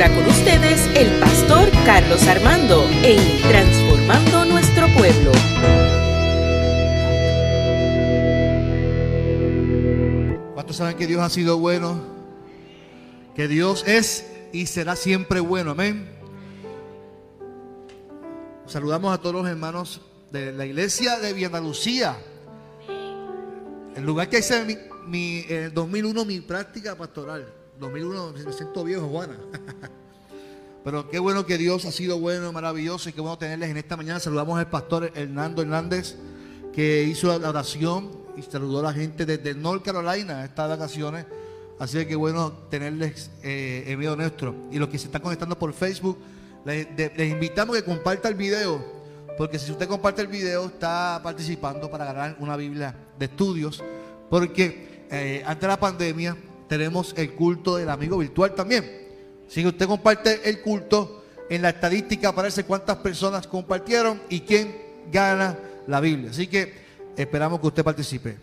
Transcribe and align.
ahora 0.00 0.14
con 0.14 0.28
ustedes 0.28 0.86
el 0.94 1.18
pastor 1.18 1.68
Carlos 1.84 2.24
Armando 2.28 2.88
en 3.02 3.18
Transformando 3.42 4.44
Nuestro 4.44 4.86
Pueblo. 4.96 5.32
¿Cuántos 10.54 10.76
saben 10.76 10.96
que 10.96 11.08
Dios 11.08 11.20
ha 11.20 11.28
sido 11.28 11.58
bueno? 11.58 12.00
Que 13.34 13.48
Dios 13.48 13.82
es 13.88 14.24
y 14.52 14.66
será 14.66 14.94
siempre 14.94 15.40
bueno, 15.40 15.72
amén. 15.72 16.08
Saludamos 18.66 19.12
a 19.12 19.18
todos 19.18 19.34
los 19.34 19.48
hermanos 19.48 20.00
de 20.30 20.52
la 20.52 20.64
iglesia 20.64 21.18
de 21.18 21.32
Villanueva, 21.32 22.16
el 23.96 24.04
lugar 24.04 24.28
que 24.28 24.38
hice 24.38 24.64
mi, 25.08 25.44
en 25.48 25.62
el 25.64 25.74
2001 25.74 26.24
mi 26.24 26.40
práctica 26.40 26.94
pastoral. 26.94 27.57
2001 27.78 28.32
me 28.44 28.52
siento 28.52 28.84
viejo, 28.84 29.08
Juana. 29.08 29.36
Pero 30.84 31.08
qué 31.10 31.18
bueno 31.18 31.44
que 31.46 31.58
Dios 31.58 31.84
ha 31.84 31.92
sido 31.92 32.18
bueno, 32.18 32.52
maravilloso 32.52 33.08
y 33.08 33.12
qué 33.12 33.20
bueno 33.20 33.38
tenerles 33.38 33.70
en 33.70 33.76
esta 33.76 33.96
mañana. 33.96 34.20
Saludamos 34.20 34.58
al 34.58 34.68
pastor 34.68 35.12
Hernando 35.14 35.62
Hernández 35.62 36.16
que 36.72 37.02
hizo 37.02 37.36
la 37.38 37.48
oración 37.50 38.10
y 38.36 38.42
saludó 38.42 38.80
a 38.80 38.84
la 38.84 38.92
gente 38.92 39.26
desde 39.26 39.54
North 39.54 39.84
Carolina 39.84 40.44
estas 40.44 40.68
vacaciones. 40.68 41.26
Así 41.78 42.04
que 42.06 42.16
bueno 42.16 42.52
tenerles 42.70 43.30
eh, 43.42 43.84
en 43.86 43.98
medio 43.98 44.16
nuestro. 44.16 44.54
Y 44.70 44.78
los 44.78 44.88
que 44.88 44.98
se 44.98 45.06
están 45.06 45.22
conectando 45.22 45.58
por 45.58 45.72
Facebook, 45.72 46.18
les, 46.64 46.88
invitamos 47.18 47.76
a 47.76 47.80
que 47.80 47.84
compartan 47.84 48.32
el 48.32 48.38
video. 48.38 48.98
Porque 49.36 49.58
si 49.58 49.70
usted 49.70 49.86
comparte 49.86 50.22
el 50.22 50.28
video, 50.28 50.66
está 50.66 51.20
participando 51.22 51.88
para 51.88 52.06
ganar 52.06 52.36
una 52.40 52.56
Biblia 52.56 52.94
de 53.18 53.26
estudios. 53.26 53.82
Porque 54.28 55.06
eh, 55.10 55.42
antes 55.46 55.60
de 55.62 55.68
la 55.68 55.78
pandemia 55.78 56.36
tenemos 56.68 57.14
el 57.16 57.34
culto 57.34 57.76
del 57.76 57.88
amigo 57.88 58.18
virtual 58.18 58.54
también. 58.54 59.08
Si 59.48 59.66
usted 59.66 59.86
comparte 59.86 60.48
el 60.48 60.60
culto, 60.60 61.24
en 61.48 61.62
la 61.62 61.70
estadística 61.70 62.28
aparece 62.28 62.64
cuántas 62.64 62.98
personas 62.98 63.46
compartieron 63.46 64.20
y 64.28 64.40
quién 64.40 64.76
gana 65.10 65.58
la 65.86 66.00
Biblia. 66.00 66.30
Así 66.30 66.46
que 66.46 66.74
esperamos 67.16 67.60
que 67.60 67.66
usted 67.66 67.82
participe. 67.82 68.36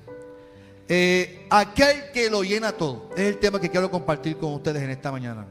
Eh, 0.87 1.47
aquel 1.49 2.11
que 2.11 2.29
lo 2.29 2.43
llena 2.43 2.71
todo 2.71 3.09
es 3.15 3.23
el 3.23 3.37
tema 3.37 3.59
que 3.59 3.69
quiero 3.69 3.89
compartir 3.89 4.37
con 4.37 4.53
ustedes 4.53 4.81
en 4.81 4.89
esta 4.89 5.11
mañana. 5.11 5.45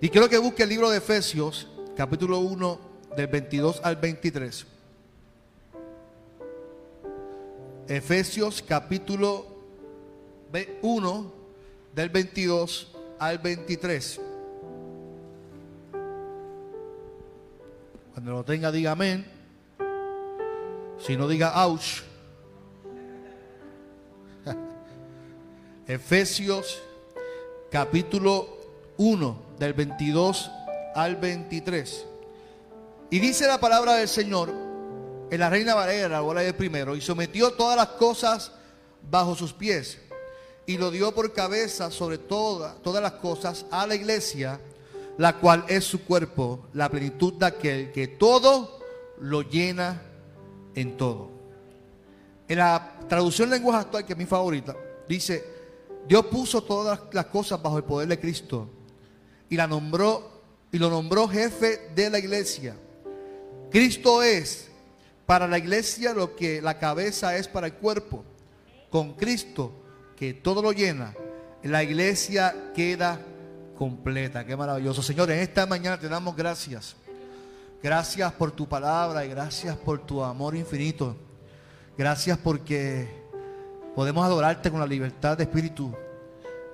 Y 0.00 0.08
quiero 0.08 0.28
que 0.28 0.38
busque 0.38 0.62
el 0.62 0.68
libro 0.68 0.90
de 0.90 0.98
Efesios, 0.98 1.68
capítulo 1.96 2.38
1, 2.38 2.78
del 3.16 3.26
22 3.26 3.80
al 3.82 3.96
23. 3.96 4.66
Efesios, 7.88 8.62
capítulo 8.66 9.46
1, 10.82 11.32
del 11.94 12.08
22 12.08 12.92
al 13.18 13.38
23. 13.38 14.20
Cuando 18.12 18.32
lo 18.32 18.44
tenga, 18.44 18.70
diga 18.70 18.92
amén. 18.92 19.26
Si 20.98 21.16
no, 21.16 21.26
diga 21.26 21.64
ouch. 21.64 22.02
Efesios 25.86 26.82
capítulo 27.70 28.58
1 28.96 29.42
del 29.58 29.72
22 29.74 30.50
al 30.94 31.16
23. 31.16 32.06
Y 33.10 33.18
dice 33.18 33.46
la 33.46 33.58
palabra 33.58 33.94
del 33.94 34.08
Señor 34.08 34.50
en 35.30 35.40
la 35.40 35.50
Reina 35.50 35.74
Valera, 35.74 36.08
la 36.08 36.20
bola 36.20 36.42
de 36.42 36.52
primero, 36.52 36.94
y 36.96 37.00
sometió 37.00 37.52
todas 37.52 37.76
las 37.76 37.88
cosas 37.88 38.52
bajo 39.02 39.34
sus 39.34 39.52
pies 39.52 39.98
y 40.70 40.78
lo 40.78 40.92
dio 40.92 41.12
por 41.12 41.32
cabeza 41.32 41.90
sobre 41.90 42.16
toda, 42.16 42.76
todas 42.76 43.02
las 43.02 43.14
cosas 43.14 43.66
a 43.72 43.88
la 43.88 43.96
iglesia, 43.96 44.60
la 45.18 45.36
cual 45.36 45.64
es 45.66 45.82
su 45.82 46.04
cuerpo, 46.04 46.68
la 46.74 46.88
plenitud 46.88 47.32
de 47.32 47.46
aquel 47.46 47.90
que 47.90 48.06
todo 48.06 48.78
lo 49.18 49.42
llena 49.42 50.00
en 50.76 50.96
todo. 50.96 51.28
En 52.46 52.58
la 52.58 53.00
traducción 53.08 53.50
lenguaje 53.50 53.80
actual, 53.80 54.06
que 54.06 54.12
es 54.12 54.18
mi 54.18 54.26
favorita, 54.26 54.76
dice, 55.08 55.44
Dios 56.06 56.26
puso 56.26 56.62
todas 56.62 57.00
las 57.10 57.26
cosas 57.26 57.60
bajo 57.60 57.76
el 57.76 57.82
poder 57.82 58.08
de 58.08 58.20
Cristo 58.20 58.68
y 59.48 59.56
la 59.56 59.66
nombró 59.66 60.30
y 60.70 60.78
lo 60.78 60.88
nombró 60.88 61.26
jefe 61.26 61.90
de 61.96 62.10
la 62.10 62.20
iglesia. 62.20 62.76
Cristo 63.72 64.22
es 64.22 64.68
para 65.26 65.48
la 65.48 65.58
iglesia 65.58 66.14
lo 66.14 66.36
que 66.36 66.62
la 66.62 66.78
cabeza 66.78 67.36
es 67.36 67.48
para 67.48 67.66
el 67.66 67.74
cuerpo. 67.74 68.24
Con 68.88 69.14
Cristo 69.14 69.79
que 70.20 70.34
todo 70.34 70.60
lo 70.60 70.72
llena, 70.72 71.14
la 71.62 71.82
iglesia 71.82 72.72
queda 72.74 73.18
completa. 73.74 74.44
Qué 74.44 74.54
maravilloso. 74.54 75.02
Señor, 75.02 75.30
en 75.30 75.38
esta 75.38 75.64
mañana 75.64 75.98
te 75.98 76.10
damos 76.10 76.36
gracias. 76.36 76.94
Gracias 77.82 78.30
por 78.34 78.52
tu 78.52 78.68
palabra 78.68 79.24
y 79.24 79.30
gracias 79.30 79.78
por 79.78 80.04
tu 80.04 80.22
amor 80.22 80.54
infinito. 80.54 81.16
Gracias 81.96 82.36
porque 82.36 83.08
podemos 83.94 84.22
adorarte 84.22 84.70
con 84.70 84.80
la 84.80 84.86
libertad 84.86 85.38
de 85.38 85.44
espíritu 85.44 85.96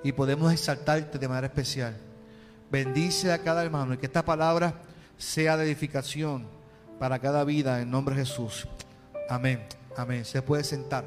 y 0.03 0.11
podemos 0.11 0.51
exaltarte 0.51 1.17
de 1.17 1.27
manera 1.29 1.47
especial. 1.47 1.95
Bendice 2.69 3.31
a 3.31 3.41
cada 3.41 3.63
hermano 3.63 3.93
y 3.93 3.97
que 3.97 4.07
esta 4.07 4.25
palabra 4.25 4.81
sea 5.17 5.55
de 5.55 5.63
edificación 5.63 6.49
para 6.99 7.17
cada 7.19 7.45
vida 7.45 7.79
en 7.79 7.91
nombre 7.91 8.13
de 8.13 8.25
Jesús. 8.25 8.67
Amén. 9.29 9.65
Amén. 9.95 10.25
Se 10.25 10.41
puede 10.41 10.65
sentar. 10.65 11.05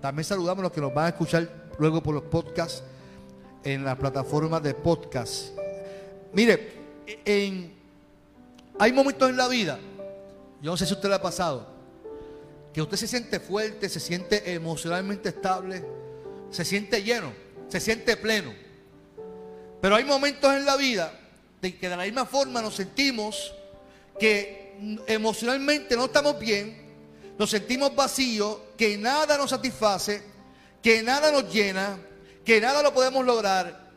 También 0.00 0.24
saludamos 0.24 0.60
a 0.60 0.62
los 0.64 0.72
que 0.72 0.80
nos 0.80 0.94
van 0.94 1.06
a 1.06 1.08
escuchar 1.08 1.63
luego 1.78 2.02
por 2.02 2.14
los 2.14 2.24
podcasts 2.24 2.82
en 3.62 3.84
la 3.84 3.96
plataforma 3.96 4.60
de 4.60 4.74
podcast. 4.74 5.56
Mire, 6.32 6.72
en, 7.24 7.72
hay 8.78 8.92
momentos 8.92 9.28
en 9.30 9.36
la 9.36 9.48
vida, 9.48 9.78
yo 10.60 10.70
no 10.70 10.76
sé 10.76 10.86
si 10.86 10.92
usted 10.92 11.08
le 11.08 11.14
ha 11.16 11.22
pasado, 11.22 11.66
que 12.72 12.82
usted 12.82 12.96
se 12.96 13.06
siente 13.06 13.40
fuerte, 13.40 13.88
se 13.88 14.00
siente 14.00 14.52
emocionalmente 14.52 15.30
estable, 15.30 15.84
se 16.50 16.64
siente 16.64 17.02
lleno, 17.02 17.32
se 17.68 17.80
siente 17.80 18.16
pleno. 18.16 18.52
Pero 19.80 19.96
hay 19.96 20.04
momentos 20.04 20.52
en 20.54 20.64
la 20.64 20.76
vida 20.76 21.12
de 21.60 21.76
que 21.76 21.88
de 21.88 21.96
la 21.96 22.04
misma 22.04 22.26
forma 22.26 22.60
nos 22.60 22.74
sentimos 22.74 23.54
que 24.18 25.02
emocionalmente 25.06 25.96
no 25.96 26.06
estamos 26.06 26.38
bien, 26.38 26.84
nos 27.38 27.50
sentimos 27.50 27.94
vacíos, 27.94 28.58
que 28.76 28.96
nada 28.98 29.36
nos 29.38 29.50
satisface 29.50 30.33
que 30.84 31.02
nada 31.02 31.32
nos 31.32 31.50
llena, 31.50 31.96
que 32.44 32.60
nada 32.60 32.82
lo 32.82 32.92
podemos 32.92 33.24
lograr, 33.24 33.90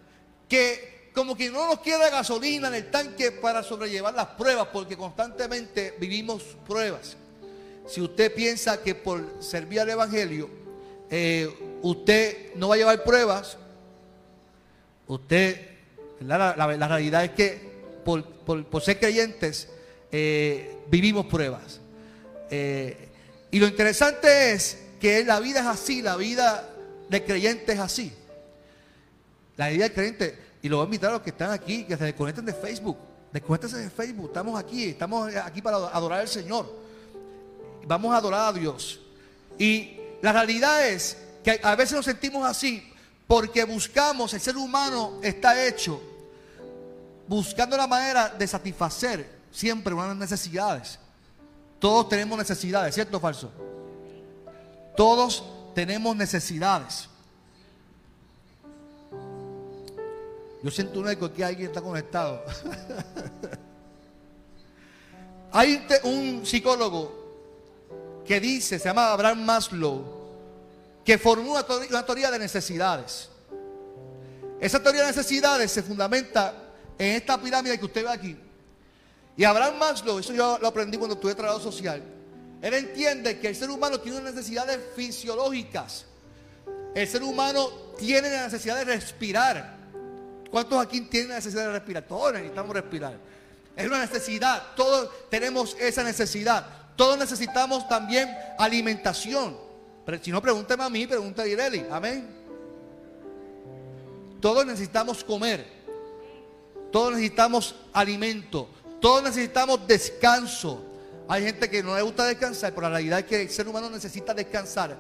que 0.48 1.10
como 1.14 1.36
que 1.36 1.50
no 1.50 1.68
nos 1.68 1.80
queda 1.82 2.10
gasolina 2.10 2.70
en 2.70 2.76
el 2.76 2.90
tanque 2.90 3.34
para 3.34 3.62
sobrellevar 3.62 4.14
las 4.14 4.28
pruebas, 4.28 4.70
porque 4.72 4.96
constantemente 4.96 5.96
vivimos 6.00 6.44
pruebas. 6.66 7.18
Si 7.90 8.00
usted 8.00 8.34
piensa 8.34 8.82
que 8.82 8.96
por 8.96 9.22
servir 9.44 9.82
al 9.82 9.90
Evangelio, 9.90 10.50
eh, 11.10 11.54
usted 11.82 12.56
no 12.56 12.70
va 12.70 12.76
a 12.76 12.78
llevar 12.78 13.04
pruebas, 13.04 13.58
usted, 15.08 15.60
la, 16.22 16.54
realidad 16.88 17.26
es 17.26 17.32
que 17.32 17.70
por, 18.06 18.82
ser 18.82 18.98
creyentes 18.98 19.68
eh, 20.10 20.78
vivimos 20.88 21.26
pruebas. 21.26 21.82
Eh, 22.50 23.10
y 23.52 23.60
lo 23.60 23.68
interesante 23.68 24.54
es 24.54 24.84
que 25.02 25.26
la 25.26 25.42
vida 25.42 25.60
es 25.60 25.66
así, 25.66 26.02
la 26.02 26.16
vida 26.16 26.76
de 27.10 27.24
creyentes 27.24 27.80
así. 27.80 28.14
La 29.56 29.72
idea 29.72 29.86
del 29.86 29.94
creyente, 29.94 30.40
y 30.62 30.70
lo 30.70 30.78
voy 30.78 30.84
a 30.84 30.88
invitar 30.88 31.10
a 31.10 31.14
los 31.14 31.22
que 31.22 31.32
están 31.32 31.52
aquí, 31.52 31.84
que 31.84 31.98
se 31.98 32.04
desconecten 32.04 32.46
de 32.46 32.54
Facebook. 32.54 32.98
Desconectense 33.32 33.78
de 33.78 33.90
Facebook. 33.90 34.28
Estamos 34.28 34.60
aquí, 34.60 34.86
estamos 34.86 35.36
aquí 35.36 35.62
para 35.62 35.78
adorar 35.78 36.22
al 36.22 36.28
Señor. 36.28 36.72
Vamos 37.86 38.14
a 38.14 38.18
adorar 38.18 38.50
a 38.50 38.54
Dios. 38.54 39.00
Y 39.58 39.98
la 40.22 40.32
realidad 40.34 40.88
es 40.88 41.18
que 41.44 41.60
a 41.64 41.76
veces 41.76 41.96
nos 41.96 42.06
sentimos 42.06 42.46
así 42.46 42.84
porque 43.26 43.64
buscamos, 43.66 44.34
el 44.34 44.42
ser 44.42 44.56
humano 44.58 45.20
está 45.22 45.66
hecho 45.66 46.02
buscando 47.28 47.76
la 47.76 47.88
manera 47.88 48.30
de 48.30 48.48
satisfacer 48.48 49.30
siempre 49.52 49.94
unas 49.94 50.16
necesidades. 50.16 51.00
Todos 51.80 52.10
tenemos 52.10 52.38
necesidades, 52.38 52.96
¿cierto 52.96 53.18
o 53.18 53.20
falso? 53.20 53.52
Todos 54.96 55.44
tenemos 55.78 56.16
necesidades. 56.16 57.08
Yo 60.64 60.72
siento 60.72 61.00
un 61.00 61.08
eco 61.08 61.32
que 61.32 61.46
alguien 61.46 61.68
está 61.68 61.84
conectado. 61.84 62.44
Hay 65.52 65.86
un 66.02 66.44
psicólogo 66.44 68.24
que 68.26 68.40
dice, 68.40 68.80
se 68.80 68.86
llama 68.86 69.12
Abraham 69.12 69.46
Maslow, 69.46 70.04
que 71.06 71.20
formula 71.20 71.64
una 71.90 72.04
teoría 72.04 72.32
de 72.32 72.40
necesidades. 72.40 73.30
Esa 74.60 74.82
teoría 74.82 75.02
de 75.02 75.10
necesidades 75.10 75.72
se 75.72 75.84
fundamenta 75.84 76.56
en 76.98 77.18
esta 77.18 77.40
pirámide 77.40 77.78
que 77.78 77.86
usted 77.86 78.04
ve 78.04 78.10
aquí. 78.10 78.36
Y 79.38 79.44
Abraham 79.44 79.78
Maslow, 79.78 80.18
eso 80.18 80.34
yo 80.34 80.58
lo 80.60 80.70
aprendí 80.70 80.98
cuando 80.98 81.14
estuve 81.14 81.36
trabajo 81.36 81.60
social, 81.60 82.02
él 82.62 82.74
entiende 82.74 83.40
que 83.40 83.50
el 83.50 83.56
ser 83.56 83.70
humano 83.70 84.00
tiene 84.00 84.22
necesidades 84.22 84.80
fisiológicas. 84.96 86.06
El 86.96 87.08
ser 87.08 87.24
humano 87.24 87.70
tiene 87.98 88.30
la 88.30 88.46
necesidad 88.46 88.78
de 88.78 88.86
respirar. 88.86 89.78
¿Cuántos 90.50 90.84
aquí 90.84 91.02
tienen 91.02 91.30
necesidad 91.30 91.66
de 91.66 91.74
respirar? 91.74 92.08
Todos 92.08 92.34
necesitamos 92.34 92.76
respirar. 92.76 93.18
Es 93.76 93.86
una 93.86 94.00
necesidad. 94.00 94.76
Todos 94.76 95.10
tenemos 95.30 95.76
esa 95.80 96.04
necesidad. 96.04 96.66
Todos 96.96 97.18
necesitamos 97.18 97.88
también 97.88 98.36
alimentación. 98.58 99.56
Pero 100.06 100.24
si 100.24 100.32
no, 100.32 100.42
pregúnteme 100.42 100.84
a 100.84 100.90
mí, 100.90 101.06
pregúntale 101.06 101.50
a 101.50 101.54
Ireli. 101.54 101.86
Amén. 101.92 102.28
Todos 104.42 104.66
necesitamos 104.66 105.24
comer. 105.24 105.68
Todos 106.92 107.12
necesitamos 107.12 107.76
alimento. 107.94 108.70
Todos 109.00 109.22
necesitamos 109.22 109.86
descanso. 109.86 110.87
Hay 111.30 111.44
gente 111.44 111.70
que 111.70 111.84
no 111.84 111.96
le 111.96 112.02
gusta 112.02 112.26
descansar, 112.26 112.74
pero 112.74 112.84
la 112.84 112.96
realidad 112.96 113.20
es 113.20 113.26
que 113.26 113.42
el 113.42 113.50
ser 113.50 113.68
humano 113.68 113.90
necesita 113.90 114.34
descansar 114.34 114.98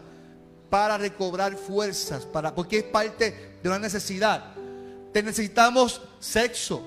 para 0.70 0.98
recobrar 0.98 1.56
fuerzas, 1.56 2.26
para, 2.26 2.54
porque 2.54 2.80
es 2.80 2.84
parte 2.84 3.58
de 3.64 3.70
una 3.70 3.80
necesidad. 3.80 4.54
Te 5.14 5.24
necesitamos 5.24 6.02
sexo. 6.20 6.84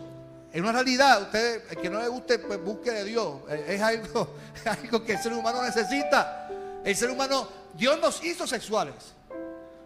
Es 0.53 0.61
una 0.61 0.73
realidad, 0.73 1.23
usted, 1.23 1.63
el 1.71 1.77
que 1.79 1.89
no 1.89 2.01
le 2.01 2.09
guste, 2.09 2.39
pues 2.41 2.63
busque 2.63 2.91
de 2.91 3.05
Dios. 3.05 3.41
Es 3.67 3.81
algo, 3.81 4.35
algo 4.65 5.05
que 5.05 5.13
el 5.13 5.19
ser 5.19 5.33
humano 5.33 5.63
necesita. 5.63 6.51
El 6.85 6.95
ser 6.95 7.11
humano, 7.11 7.49
Dios 7.75 7.99
nos 8.01 8.23
hizo 8.23 8.47
sexuales. 8.47 8.95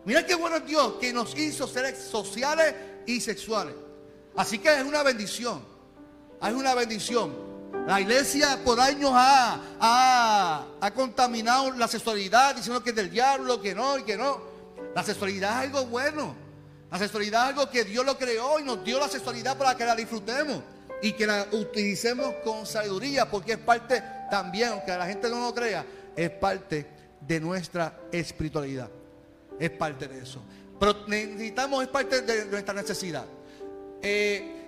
Mira 0.04 0.26
qué 0.26 0.34
bueno 0.34 0.56
es 0.56 0.66
Dios 0.66 0.94
que 1.00 1.12
nos 1.12 1.36
hizo 1.36 1.66
seres 1.66 1.98
sociales 1.98 2.74
y 3.06 3.20
sexuales. 3.20 3.74
Así 4.36 4.58
que 4.58 4.74
es 4.74 4.84
una 4.84 5.02
bendición. 5.02 5.64
Es 6.42 6.52
una 6.52 6.74
bendición. 6.74 7.43
La 7.86 8.00
iglesia 8.00 8.58
por 8.64 8.80
años 8.80 9.10
ha, 9.14 10.64
contaminado 10.94 11.70
la 11.72 11.86
sexualidad 11.86 12.56
diciendo 12.56 12.82
que 12.82 12.90
es 12.90 12.96
del 12.96 13.10
diablo, 13.10 13.60
que 13.60 13.74
no 13.74 13.98
y 13.98 14.04
que 14.04 14.16
no. 14.16 14.40
La 14.94 15.02
sexualidad 15.02 15.50
es 15.50 15.68
algo 15.68 15.86
bueno. 15.86 16.34
La 16.90 16.98
sexualidad 16.98 17.42
es 17.42 17.48
algo 17.50 17.70
que 17.70 17.84
Dios 17.84 18.06
lo 18.06 18.16
creó 18.16 18.58
y 18.58 18.64
nos 18.64 18.82
dio 18.82 18.98
la 18.98 19.08
sexualidad 19.08 19.58
para 19.58 19.76
que 19.76 19.84
la 19.84 19.94
disfrutemos 19.94 20.62
y 21.02 21.12
que 21.12 21.26
la 21.26 21.46
utilicemos 21.52 22.34
con 22.42 22.64
sabiduría 22.64 23.30
porque 23.30 23.52
es 23.52 23.58
parte 23.58 24.02
también, 24.30 24.70
aunque 24.70 24.96
la 24.96 25.06
gente 25.06 25.28
no 25.28 25.40
lo 25.40 25.54
crea, 25.54 25.84
es 26.16 26.30
parte 26.30 26.86
de 27.20 27.40
nuestra 27.40 27.98
espiritualidad. 28.10 28.88
Es 29.58 29.70
parte 29.70 30.08
de 30.08 30.20
eso. 30.20 30.40
Pero 30.80 31.06
necesitamos, 31.06 31.82
es 31.82 31.88
parte 31.88 32.22
de 32.22 32.46
nuestra 32.46 32.72
necesidad. 32.72 33.26
Eh, 34.00 34.63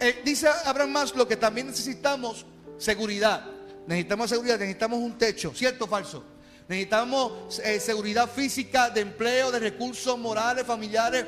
eh, 0.00 0.22
dice 0.24 0.48
Abraham 0.64 0.90
Maslow 0.90 1.26
que 1.26 1.36
también 1.36 1.68
necesitamos 1.68 2.44
seguridad. 2.78 3.44
Necesitamos 3.86 4.30
seguridad, 4.30 4.58
necesitamos 4.58 4.98
un 4.98 5.16
techo, 5.16 5.52
¿cierto 5.54 5.84
o 5.84 5.88
falso? 5.88 6.24
Necesitamos 6.68 7.60
eh, 7.60 7.78
seguridad 7.78 8.28
física, 8.28 8.90
de 8.90 9.02
empleo, 9.02 9.52
de 9.52 9.60
recursos 9.60 10.18
morales, 10.18 10.66
familiares. 10.66 11.24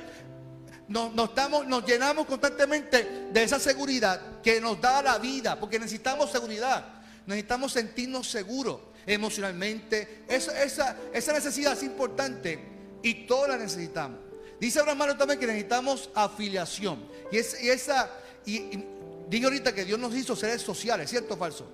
Nos, 0.88 1.12
estamos, 1.28 1.66
nos 1.66 1.84
llenamos 1.84 2.26
constantemente 2.26 3.28
de 3.30 3.42
esa 3.42 3.60
seguridad 3.60 4.40
que 4.42 4.60
nos 4.60 4.80
da 4.80 5.02
la 5.02 5.18
vida, 5.18 5.60
porque 5.60 5.78
necesitamos 5.78 6.32
seguridad. 6.32 6.84
Necesitamos 7.26 7.72
sentirnos 7.72 8.28
seguros 8.28 8.80
emocionalmente. 9.06 10.24
Esa, 10.28 10.62
esa, 10.62 10.96
esa 11.12 11.32
necesidad 11.32 11.74
es 11.74 11.82
importante 11.84 12.58
y 13.02 13.26
todos 13.26 13.48
la 13.48 13.58
necesitamos. 13.58 14.18
Dice 14.58 14.80
Abraham 14.80 14.98
Maslow 14.98 15.18
también 15.18 15.38
que 15.38 15.46
necesitamos 15.46 16.10
afiliación. 16.14 17.06
Y, 17.30 17.36
y 17.36 17.68
esa 17.68 18.10
y, 18.56 18.84
digo 19.28 19.46
ahorita 19.46 19.74
que 19.74 19.84
Dios 19.84 19.98
nos 19.98 20.14
hizo 20.14 20.34
seres 20.34 20.62
sociales, 20.62 21.10
¿cierto 21.10 21.34
o 21.34 21.36
falso? 21.36 21.68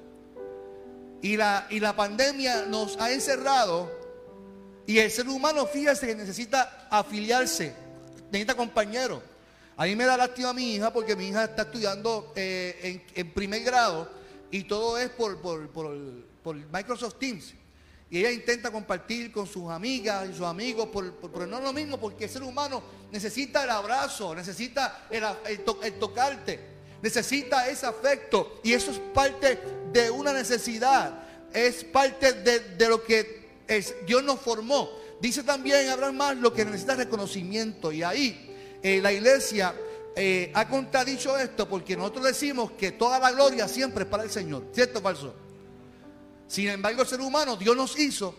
Y 1.23 1.37
la, 1.37 1.67
y 1.71 1.81
la 1.81 1.95
pandemia 1.97 2.67
nos 2.67 2.99
ha 2.99 3.13
encerrado 3.13 4.05
y 4.87 4.99
el 4.99 5.11
ser 5.11 5.29
humano, 5.29 5.67
fíjese 5.67 6.07
que 6.07 6.15
necesita 6.15 6.89
afiliarse, 6.91 7.75
necesita 8.31 8.55
compañeros. 8.55 9.23
A 9.77 9.87
mí 9.87 9.97
me 9.97 10.05
da 10.05 10.17
lástima 10.17 10.51
a 10.51 10.53
mi 10.53 10.75
hija 10.75 10.93
porque 10.93 11.17
mi 11.17 11.29
hija 11.29 11.45
está 11.45 11.63
estudiando 11.63 12.33
eh, 12.37 13.03
en, 13.15 13.33
primer 13.33 13.63
grado 13.63 14.09
y 14.51 14.65
todo 14.65 14.99
es 14.99 15.09
por, 15.11 15.41
por, 15.41 15.69
por, 15.71 16.55
Microsoft 16.73 17.19
Teams. 17.19 17.55
Y 18.11 18.19
ella 18.19 18.31
intenta 18.31 18.71
compartir 18.71 19.33
con 19.33 19.47
sus 19.47 19.71
amigas 19.71 20.29
y 20.29 20.33
sus 20.35 20.47
amigos, 20.47 20.89
pero 20.93 21.47
no 21.47 21.59
es 21.59 21.65
lo 21.65 21.73
mismo 21.73 21.99
porque 21.99 22.25
el 22.25 22.31
ser 22.31 22.43
humano 22.43 22.83
necesita 23.11 23.65
el 23.65 23.71
abrazo, 23.71 24.35
necesita 24.35 25.07
el, 25.11 25.65
tocarte, 25.99 26.61
necesita 27.03 27.69
ese 27.69 27.87
afecto. 27.87 28.61
Y 28.63 28.73
eso 28.73 28.91
es 28.91 28.99
parte 28.99 29.59
de 29.93 30.11
una 30.11 30.33
necesidad, 30.33 31.25
es 31.53 31.85
parte 31.85 32.33
de, 32.33 32.89
lo 32.89 33.03
que 33.03 33.65
Dios 34.07 34.23
nos 34.23 34.41
formó. 34.41 34.91
Dice 35.21 35.43
también 35.43 35.89
Abraham 35.89 36.17
más 36.17 36.37
lo 36.37 36.53
que 36.53 36.65
necesita 36.65 36.95
reconocimiento. 36.95 37.91
Y 37.91 38.03
ahí 38.03 38.79
eh, 38.83 39.01
la 39.01 39.13
iglesia 39.13 39.75
eh, 40.15 40.53
ha 40.55 40.69
contradicho 40.69 41.37
esto 41.37 41.69
porque 41.69 41.97
nosotros 41.97 42.27
decimos 42.27 42.73
que 42.73 42.93
toda 42.93 43.19
la 43.19 43.33
gloria 43.33 43.67
siempre 43.67 44.05
es 44.05 44.11
para 44.11 44.23
el 44.23 44.31
Señor. 44.31 44.67
¿Cierto 44.73 45.01
falso? 45.01 45.35
Sin 46.55 46.69
embargo, 46.69 47.03
el 47.03 47.09
ser 47.09 47.21
humano, 47.21 47.57
Dios 47.57 47.77
nos 47.77 47.99
hizo 47.99 48.33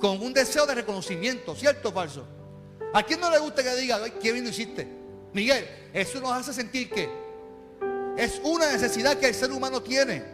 con 0.00 0.20
un 0.20 0.34
deseo 0.34 0.66
de 0.66 0.74
reconocimiento, 0.74 1.54
¿cierto 1.54 1.90
o 1.90 1.92
falso? 1.92 2.26
¿A 2.92 3.04
quién 3.04 3.20
no 3.20 3.30
le 3.30 3.38
gusta 3.38 3.62
que 3.62 3.72
diga, 3.76 4.00
qué 4.18 4.32
bien 4.32 4.42
lo 4.42 4.50
hiciste? 4.50 4.88
Miguel, 5.32 5.64
eso 5.92 6.18
nos 6.18 6.32
hace 6.32 6.52
sentir 6.52 6.90
que 6.90 7.08
es 8.16 8.40
una 8.42 8.72
necesidad 8.72 9.16
que 9.16 9.28
el 9.28 9.34
ser 9.36 9.52
humano 9.52 9.80
tiene. 9.80 10.24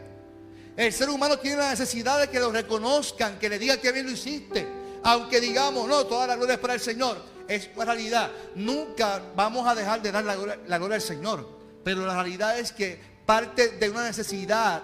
El 0.75 0.91
ser 0.91 1.11
humano 1.11 1.39
tiene 1.39 1.59
la 1.59 1.69
necesidad 1.69 2.19
de 2.19 2.29
que 2.29 2.41
lo 2.41 2.51
reconozcan, 2.51 3.39
que 3.39 3.51
le 3.51 3.59
digan 3.59 3.79
qué 3.79 3.93
bien 3.93 4.07
lo 4.07 4.13
hiciste. 4.13 4.67
Aunque 5.03 5.39
digamos, 5.39 5.87
no, 5.87 6.07
toda 6.07 6.27
la 6.27 6.37
gloria 6.37 6.55
es 6.55 6.61
para 6.61 6.73
el 6.73 6.81
Señor. 6.81 7.23
Es 7.47 7.69
una 7.77 7.85
realidad. 7.85 8.31
Nunca 8.55 9.21
vamos 9.37 9.69
a 9.69 9.75
dejar 9.75 10.01
de 10.01 10.13
dar 10.13 10.25
la 10.25 10.35
gloria, 10.35 10.59
la 10.67 10.79
gloria 10.79 10.95
al 10.95 11.03
Señor. 11.03 11.47
Pero 11.85 12.07
la 12.07 12.15
realidad 12.15 12.59
es 12.59 12.73
que 12.73 12.99
parte 13.27 13.69
de 13.73 13.91
una 13.91 14.05
necesidad 14.05 14.83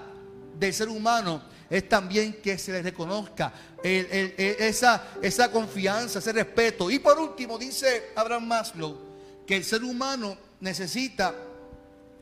del 0.58 0.75
ser 0.75 0.90
humano 0.90 1.56
es 1.68 1.88
también 1.88 2.40
que 2.40 2.58
se 2.58 2.72
le 2.72 2.82
reconozca 2.82 3.52
esa, 3.82 5.08
esa 5.20 5.50
confianza, 5.50 6.18
ese 6.20 6.32
respeto. 6.32 6.90
Y 6.90 6.98
por 6.98 7.18
último, 7.18 7.58
dice 7.58 8.10
Abraham 8.14 8.46
Maslow, 8.46 8.98
que 9.46 9.56
el 9.56 9.64
ser 9.64 9.82
humano 9.82 10.36
necesita 10.60 11.34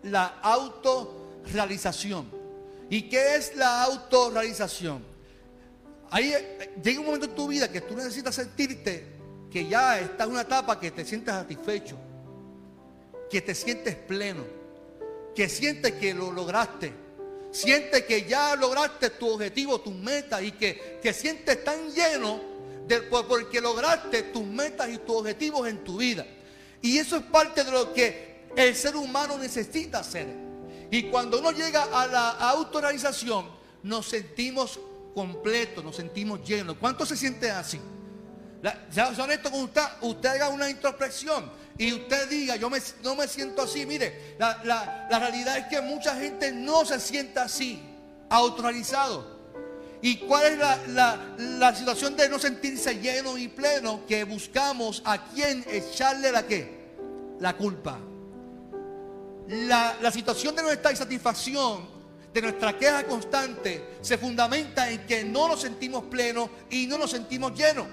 la 0.04 0.38
autorrealización. 0.42 2.30
¿Y 2.90 3.02
qué 3.02 3.36
es 3.36 3.56
la 3.56 3.82
autorrealización? 3.84 5.04
Ahí 6.10 6.32
eh, 6.32 6.74
llega 6.82 7.00
un 7.00 7.06
momento 7.06 7.26
en 7.26 7.34
tu 7.34 7.48
vida 7.48 7.70
que 7.70 7.80
tú 7.80 7.96
necesitas 7.96 8.34
sentirte 8.34 9.14
que 9.50 9.66
ya 9.66 9.98
estás 9.98 10.26
en 10.26 10.32
una 10.32 10.42
etapa 10.42 10.78
que 10.78 10.90
te 10.90 11.04
sientes 11.04 11.34
satisfecho, 11.34 11.96
que 13.30 13.40
te 13.40 13.54
sientes 13.54 13.94
pleno, 13.96 14.44
que 15.34 15.48
sientes 15.48 15.92
que 15.92 16.14
lo 16.14 16.30
lograste 16.30 17.03
siente 17.54 18.04
que 18.04 18.24
ya 18.24 18.56
lograste 18.56 19.10
tu 19.10 19.28
objetivo, 19.28 19.80
tus 19.80 19.94
metas 19.94 20.42
y 20.42 20.52
que 20.52 20.98
te 21.00 21.12
sientes 21.12 21.62
tan 21.62 21.88
lleno 21.92 22.40
de, 22.88 23.02
porque 23.02 23.60
lograste 23.60 24.24
tus 24.24 24.44
metas 24.44 24.90
y 24.90 24.98
tus 24.98 25.16
objetivos 25.16 25.68
en 25.68 25.84
tu 25.84 25.98
vida. 25.98 26.26
Y 26.82 26.98
eso 26.98 27.16
es 27.16 27.22
parte 27.22 27.62
de 27.62 27.70
lo 27.70 27.94
que 27.94 28.46
el 28.56 28.74
ser 28.74 28.96
humano 28.96 29.38
necesita 29.38 30.00
hacer. 30.00 30.26
Y 30.90 31.04
cuando 31.04 31.38
uno 31.38 31.52
llega 31.52 31.84
a 31.84 32.06
la 32.08 32.30
autorrealización, 32.30 33.48
nos 33.84 34.06
sentimos 34.06 34.80
completos, 35.14 35.84
nos 35.84 35.94
sentimos 35.94 36.46
llenos. 36.46 36.76
¿Cuánto 36.78 37.06
se 37.06 37.16
siente 37.16 37.50
así? 37.50 37.80
Ya 38.92 39.08
honesto 39.10 39.50
con 39.50 39.62
usted, 39.62 39.82
usted 40.00 40.30
haga 40.30 40.48
una 40.48 40.68
introspección 40.68 41.50
y 41.76 41.92
usted 41.92 42.28
diga, 42.28 42.56
yo 42.56 42.70
no 43.02 43.16
me 43.16 43.26
siento 43.26 43.62
así. 43.62 43.84
Mire, 43.84 44.36
la, 44.38 45.08
realidad 45.10 45.58
es 45.58 45.66
que 45.66 45.80
mucha 45.80 46.14
gente 46.16 46.52
no 46.52 46.84
se 46.84 47.00
sienta 47.00 47.44
así, 47.44 47.82
autorrealizado. 48.30 49.34
¿Y 50.00 50.18
cuál 50.18 50.46
es 50.52 50.58
la, 50.88 51.74
situación 51.74 52.16
de 52.16 52.28
no 52.28 52.38
sentirse 52.38 53.00
lleno 53.00 53.36
y 53.36 53.48
pleno? 53.48 54.06
Que 54.06 54.22
buscamos 54.24 55.02
a 55.04 55.24
quien 55.26 55.64
echarle 55.68 56.30
la 56.30 56.46
qué? 56.46 56.94
La 57.40 57.56
culpa. 57.56 57.98
La, 59.48 59.96
la 60.00 60.10
situación 60.12 60.54
de 60.54 60.62
nuestra 60.62 60.92
insatisfacción, 60.92 61.88
de 62.32 62.40
nuestra 62.40 62.78
queja 62.78 63.04
constante, 63.04 63.96
se 64.00 64.16
fundamenta 64.16 64.88
en 64.90 65.04
que 65.06 65.24
no 65.24 65.48
nos 65.48 65.60
sentimos 65.60 66.04
plenos 66.04 66.50
y 66.70 66.86
no 66.86 66.98
nos 66.98 67.10
sentimos 67.10 67.52
llenos. 67.52 67.86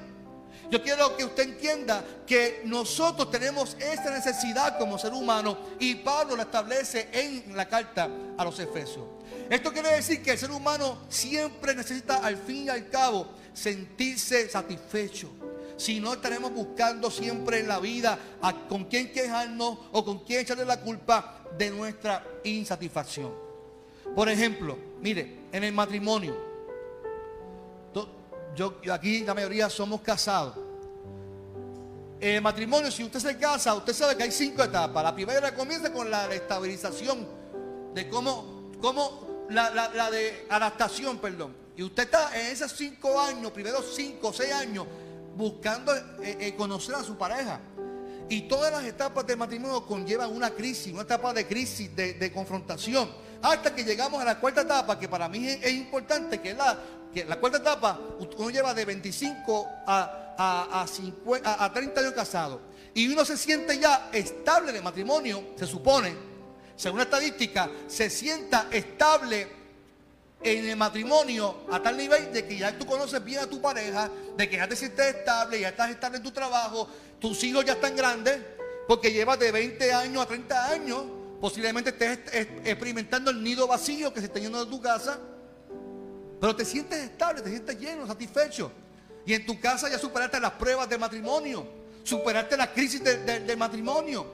Yo 0.69 0.81
quiero 0.81 1.15
que 1.17 1.25
usted 1.25 1.43
entienda 1.43 2.03
que 2.25 2.61
nosotros 2.65 3.29
tenemos 3.29 3.75
esta 3.79 4.09
necesidad 4.09 4.77
como 4.77 4.97
ser 4.97 5.13
humano 5.13 5.57
y 5.79 5.95
Pablo 5.95 6.35
la 6.35 6.43
establece 6.43 7.09
en 7.11 7.55
la 7.55 7.67
carta 7.67 8.09
a 8.37 8.43
los 8.43 8.59
Efesios. 8.59 9.05
Esto 9.49 9.71
quiere 9.73 9.91
decir 9.93 10.21
que 10.21 10.31
el 10.31 10.37
ser 10.37 10.51
humano 10.51 10.99
siempre 11.09 11.75
necesita 11.75 12.17
al 12.17 12.37
fin 12.37 12.65
y 12.65 12.69
al 12.69 12.89
cabo 12.89 13.27
sentirse 13.53 14.49
satisfecho. 14.49 15.29
Si 15.77 15.99
no 15.99 16.13
estaremos 16.13 16.53
buscando 16.53 17.09
siempre 17.09 17.59
en 17.59 17.67
la 17.67 17.79
vida 17.79 18.17
a 18.41 18.53
con 18.67 18.85
quién 18.85 19.11
quejarnos 19.11 19.77
o 19.91 20.05
con 20.05 20.19
quién 20.19 20.41
echarle 20.41 20.63
la 20.65 20.79
culpa 20.79 21.43
de 21.57 21.69
nuestra 21.71 22.23
insatisfacción. 22.43 23.33
Por 24.15 24.29
ejemplo, 24.29 24.77
mire, 25.01 25.39
en 25.51 25.63
el 25.63 25.73
matrimonio, 25.73 26.50
yo, 28.55 28.75
aquí 28.91 29.23
la 29.23 29.33
mayoría 29.33 29.69
somos 29.69 30.01
casados. 30.01 30.55
El 32.19 32.41
matrimonio, 32.41 32.91
si 32.91 33.03
usted 33.03 33.19
se 33.19 33.37
casa, 33.37 33.73
usted 33.73 33.93
sabe 33.93 34.15
que 34.15 34.23
hay 34.23 34.31
cinco 34.31 34.63
etapas. 34.63 35.03
La 35.03 35.13
primera 35.13 35.55
comienza 35.55 35.91
con 35.91 36.09
la 36.09 36.33
estabilización, 36.33 37.27
de 37.93 38.07
cómo, 38.09 38.71
cómo 38.79 39.45
la, 39.49 39.71
la 39.71 40.11
de 40.11 40.45
adaptación, 40.49 41.17
perdón. 41.17 41.55
Y 41.75 41.83
usted 41.83 42.03
está 42.03 42.37
en 42.39 42.47
esos 42.47 42.73
cinco 42.73 43.19
años, 43.19 43.51
primeros 43.51 43.95
cinco 43.95 44.27
o 44.27 44.33
seis 44.33 44.53
años, 44.53 44.85
buscando 45.35 45.95
eh, 45.95 46.37
eh, 46.39 46.55
conocer 46.55 46.95
a 46.95 47.03
su 47.03 47.17
pareja. 47.17 47.59
Y 48.31 48.43
todas 48.43 48.71
las 48.71 48.85
etapas 48.85 49.27
del 49.27 49.35
matrimonio 49.35 49.85
conllevan 49.85 50.33
una 50.33 50.51
crisis, 50.51 50.93
una 50.93 51.01
etapa 51.01 51.33
de 51.33 51.45
crisis, 51.45 51.93
de, 51.93 52.31
confrontación. 52.31 53.11
Hasta 53.41 53.75
que 53.75 53.83
llegamos 53.83 54.21
a 54.21 54.23
la 54.23 54.39
cuarta 54.39 54.61
etapa, 54.61 54.97
que 54.97 55.09
para 55.09 55.27
mí 55.27 55.45
es, 55.45 55.73
importante, 55.73 56.39
que 56.39 56.51
es 56.51 56.55
la, 56.55 56.79
la 57.27 57.35
cuarta 57.41 57.57
etapa, 57.57 57.99
uno 58.19 58.49
lleva 58.49 58.73
de 58.73 58.85
25 58.85 59.67
a, 59.85 60.35
a, 60.37 60.85
a, 61.43 61.65
a 61.65 61.73
30 61.73 61.99
años 61.99 62.13
casado. 62.13 62.61
Y 62.93 63.09
uno 63.09 63.25
se 63.25 63.35
siente 63.35 63.77
ya 63.77 64.09
estable 64.13 64.71
de 64.71 64.81
matrimonio, 64.81 65.49
se 65.57 65.67
supone, 65.67 66.15
según 66.77 66.99
la 66.99 67.03
estadística, 67.03 67.69
se 67.85 68.09
sienta 68.09 68.67
estable 68.71 69.60
en 70.43 70.69
el 70.69 70.75
matrimonio 70.75 71.55
a 71.71 71.81
tal 71.81 71.97
nivel 71.97 72.31
de 72.33 72.45
que 72.45 72.57
ya 72.57 72.77
tú 72.77 72.85
conoces 72.85 73.23
bien 73.23 73.39
a 73.39 73.47
tu 73.47 73.61
pareja, 73.61 74.09
de 74.35 74.49
que 74.49 74.57
ya 74.57 74.67
te 74.67 74.75
sientes 74.75 75.15
estable, 75.15 75.59
ya 75.59 75.69
estás 75.69 75.91
estable 75.91 76.17
en 76.17 76.23
tu 76.23 76.31
trabajo, 76.31 76.87
tus 77.19 77.43
hijos 77.43 77.63
ya 77.65 77.73
están 77.73 77.95
grandes, 77.95 78.39
porque 78.87 79.11
llevas 79.11 79.37
de 79.39 79.51
20 79.51 79.93
años 79.93 80.23
a 80.23 80.25
30 80.25 80.69
años, 80.69 81.03
posiblemente 81.39 81.91
estés 81.91 82.19
experimentando 82.65 83.29
el 83.31 83.43
nido 83.43 83.67
vacío 83.67 84.13
que 84.13 84.19
se 84.19 84.25
está 84.27 84.39
yendo 84.39 84.63
de 84.63 84.71
tu 84.71 84.81
casa, 84.81 85.19
pero 86.39 86.55
te 86.55 86.65
sientes 86.65 86.97
estable, 86.97 87.41
te 87.41 87.49
sientes 87.49 87.79
lleno, 87.79 88.07
satisfecho. 88.07 88.71
Y 89.25 89.35
en 89.35 89.45
tu 89.45 89.59
casa 89.59 89.87
ya 89.89 89.99
superaste 89.99 90.39
las 90.39 90.53
pruebas 90.53 90.89
de 90.89 90.97
matrimonio, 90.97 91.67
superaste 92.03 92.57
la 92.57 92.73
crisis 92.73 93.03
del 93.03 93.57
matrimonio, 93.57 94.25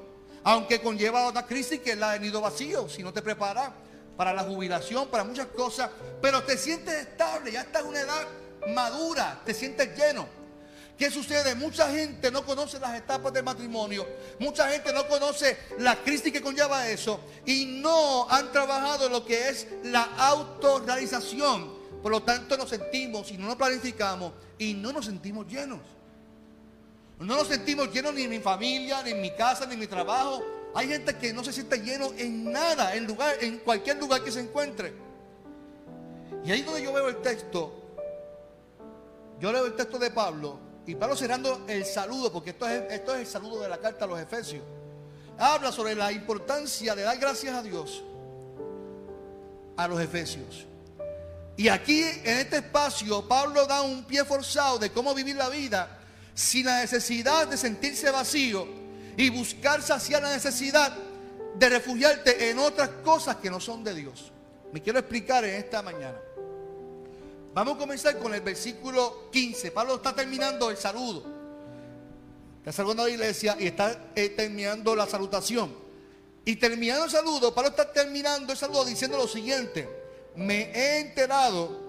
aunque 0.43 0.79
conlleva 0.79 1.27
otra 1.27 1.45
crisis 1.45 1.81
que 1.81 1.91
es 1.91 1.97
la 1.97 2.13
del 2.13 2.21
nido 2.21 2.39
vacío, 2.39 2.87
si 2.87 3.03
no 3.03 3.11
te 3.11 3.21
preparas 3.21 3.71
para 4.17 4.33
la 4.33 4.43
jubilación, 4.43 5.07
para 5.07 5.23
muchas 5.23 5.47
cosas, 5.47 5.89
pero 6.21 6.43
te 6.43 6.57
sientes 6.57 6.93
estable, 6.95 7.51
ya 7.51 7.61
estás 7.61 7.83
en 7.83 7.89
una 7.89 8.01
edad 8.01 8.27
madura, 8.73 9.39
te 9.45 9.53
sientes 9.53 9.95
lleno. 9.95 10.27
¿Qué 10.97 11.11
sucede? 11.11 11.53
Mucha 11.53 11.91
gente 11.91 12.31
no 12.31 12.43
conoce 12.43 12.79
las 12.79 12.97
etapas 12.97 13.31
del 13.31 13.43
matrimonio, 13.43 14.07
mucha 14.39 14.67
gente 14.69 14.91
no 14.91 15.07
conoce 15.07 15.55
la 15.77 15.95
crisis 15.97 16.33
que 16.33 16.41
conlleva 16.41 16.89
eso 16.89 17.19
y 17.45 17.65
no 17.65 18.27
han 18.27 18.51
trabajado 18.51 19.07
lo 19.07 19.23
que 19.23 19.49
es 19.49 19.67
la 19.83 20.01
autorrealización. 20.17 21.77
Por 22.01 22.11
lo 22.11 22.23
tanto 22.23 22.57
nos 22.57 22.69
sentimos 22.69 23.31
y 23.31 23.37
no 23.37 23.45
nos 23.45 23.55
planificamos 23.57 24.33
y 24.57 24.73
no 24.73 24.91
nos 24.91 25.05
sentimos 25.05 25.45
llenos. 25.47 25.81
No 27.19 27.35
nos 27.35 27.47
sentimos 27.47 27.93
llenos 27.93 28.15
ni 28.15 28.23
en 28.23 28.31
mi 28.31 28.39
familia, 28.39 29.03
ni 29.03 29.11
en 29.11 29.21
mi 29.21 29.35
casa, 29.35 29.67
ni 29.67 29.73
en 29.73 29.79
mi 29.79 29.87
trabajo, 29.87 30.43
hay 30.77 30.89
gente 30.89 31.15
que 31.15 31.33
no 31.33 31.43
se 31.43 31.51
siente 31.51 31.79
lleno 31.79 32.13
en 32.19 32.51
nada, 32.51 32.93
en, 32.93 33.07
lugar, 33.07 33.33
en 33.41 33.57
cualquier 33.57 33.97
lugar 33.97 34.23
que 34.23 34.31
se 34.31 34.41
encuentre. 34.41 34.93
Y 36.45 36.51
ahí 36.51 36.61
donde 36.61 36.83
yo 36.83 36.93
veo 36.93 37.07
el 37.07 37.19
texto, 37.23 37.73
yo 39.39 39.51
leo 39.51 39.65
el 39.65 39.75
texto 39.75 39.97
de 39.97 40.11
Pablo, 40.11 40.59
y 40.85 40.93
Pablo 40.93 41.15
cerrando 41.15 41.65
el 41.67 41.83
saludo, 41.83 42.31
porque 42.31 42.51
esto 42.51 42.69
es, 42.69 42.93
esto 42.93 43.15
es 43.15 43.21
el 43.21 43.25
saludo 43.25 43.61
de 43.61 43.69
la 43.69 43.79
carta 43.79 44.05
a 44.05 44.07
los 44.07 44.19
Efesios. 44.19 44.61
Habla 45.39 45.71
sobre 45.71 45.95
la 45.95 46.11
importancia 46.11 46.93
de 46.93 47.01
dar 47.01 47.17
gracias 47.17 47.55
a 47.55 47.63
Dios 47.63 48.03
a 49.77 49.87
los 49.87 49.99
Efesios. 49.99 50.67
Y 51.55 51.69
aquí 51.69 52.03
en 52.03 52.37
este 52.37 52.57
espacio 52.57 53.27
Pablo 53.27 53.65
da 53.65 53.81
un 53.81 54.03
pie 54.03 54.23
forzado 54.23 54.77
de 54.77 54.91
cómo 54.91 55.15
vivir 55.15 55.37
la 55.37 55.49
vida 55.49 55.97
sin 56.35 56.67
la 56.67 56.81
necesidad 56.81 57.47
de 57.47 57.57
sentirse 57.57 58.11
vacío 58.11 58.85
y 59.17 59.31
buscar 59.31 59.81
saciar 59.81 60.21
la 60.21 60.31
necesidad 60.31 60.95
de 61.55 61.69
refugiarte 61.69 62.51
en 62.51 62.59
otras 62.59 62.89
cosas 63.03 63.37
que 63.37 63.49
no 63.49 63.59
son 63.59 63.83
de 63.83 63.95
Dios. 63.95 64.31
Me 64.71 64.81
quiero 64.81 64.99
explicar 64.99 65.43
en 65.43 65.55
esta 65.55 65.81
mañana. 65.81 66.19
Vamos 67.53 67.75
a 67.75 67.77
comenzar 67.79 68.19
con 68.19 68.33
el 68.35 68.41
versículo 68.41 69.29
15. 69.31 69.71
Pablo 69.71 69.95
está 69.95 70.13
terminando 70.13 70.69
el 70.69 70.77
saludo. 70.77 71.23
Está 72.59 72.71
saludando 72.71 73.03
a 73.03 73.05
la 73.07 73.11
iglesia 73.11 73.57
y 73.59 73.65
está 73.65 74.11
eh, 74.13 74.29
terminando 74.29 74.95
la 74.95 75.07
salutación. 75.07 75.73
Y 76.45 76.57
terminando 76.57 77.05
el 77.05 77.11
saludo, 77.11 77.55
Pablo 77.55 77.71
está 77.71 77.91
terminando 77.91 78.53
el 78.53 78.57
saludo 78.57 78.85
diciendo 78.85 79.17
lo 79.17 79.27
siguiente. 79.27 79.89
Me 80.35 80.71
he 80.71 80.99
enterado 80.99 81.87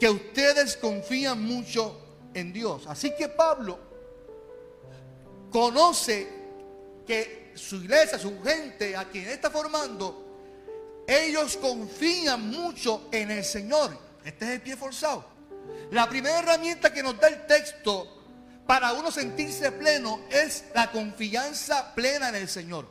que 0.00 0.10
ustedes 0.10 0.76
confían 0.76 1.40
mucho 1.40 2.00
en 2.34 2.52
Dios. 2.52 2.86
Así 2.88 3.14
que 3.16 3.28
Pablo 3.28 3.78
conoce 5.50 6.37
que 7.08 7.52
su 7.54 7.76
iglesia, 7.76 8.18
su 8.18 8.40
gente, 8.42 8.94
a 8.94 9.08
quien 9.08 9.26
está 9.28 9.50
formando, 9.50 10.26
ellos 11.06 11.56
confían 11.56 12.50
mucho 12.50 13.08
en 13.10 13.30
el 13.30 13.42
Señor. 13.42 13.98
Este 14.22 14.44
es 14.44 14.50
el 14.50 14.60
pie 14.60 14.76
forzado. 14.76 15.24
La 15.90 16.06
primera 16.06 16.40
herramienta 16.40 16.92
que 16.92 17.02
nos 17.02 17.18
da 17.18 17.28
el 17.28 17.46
texto 17.46 18.14
para 18.66 18.92
uno 18.92 19.10
sentirse 19.10 19.72
pleno 19.72 20.20
es 20.30 20.64
la 20.74 20.92
confianza 20.92 21.94
plena 21.94 22.28
en 22.28 22.34
el 22.34 22.48
Señor. 22.48 22.86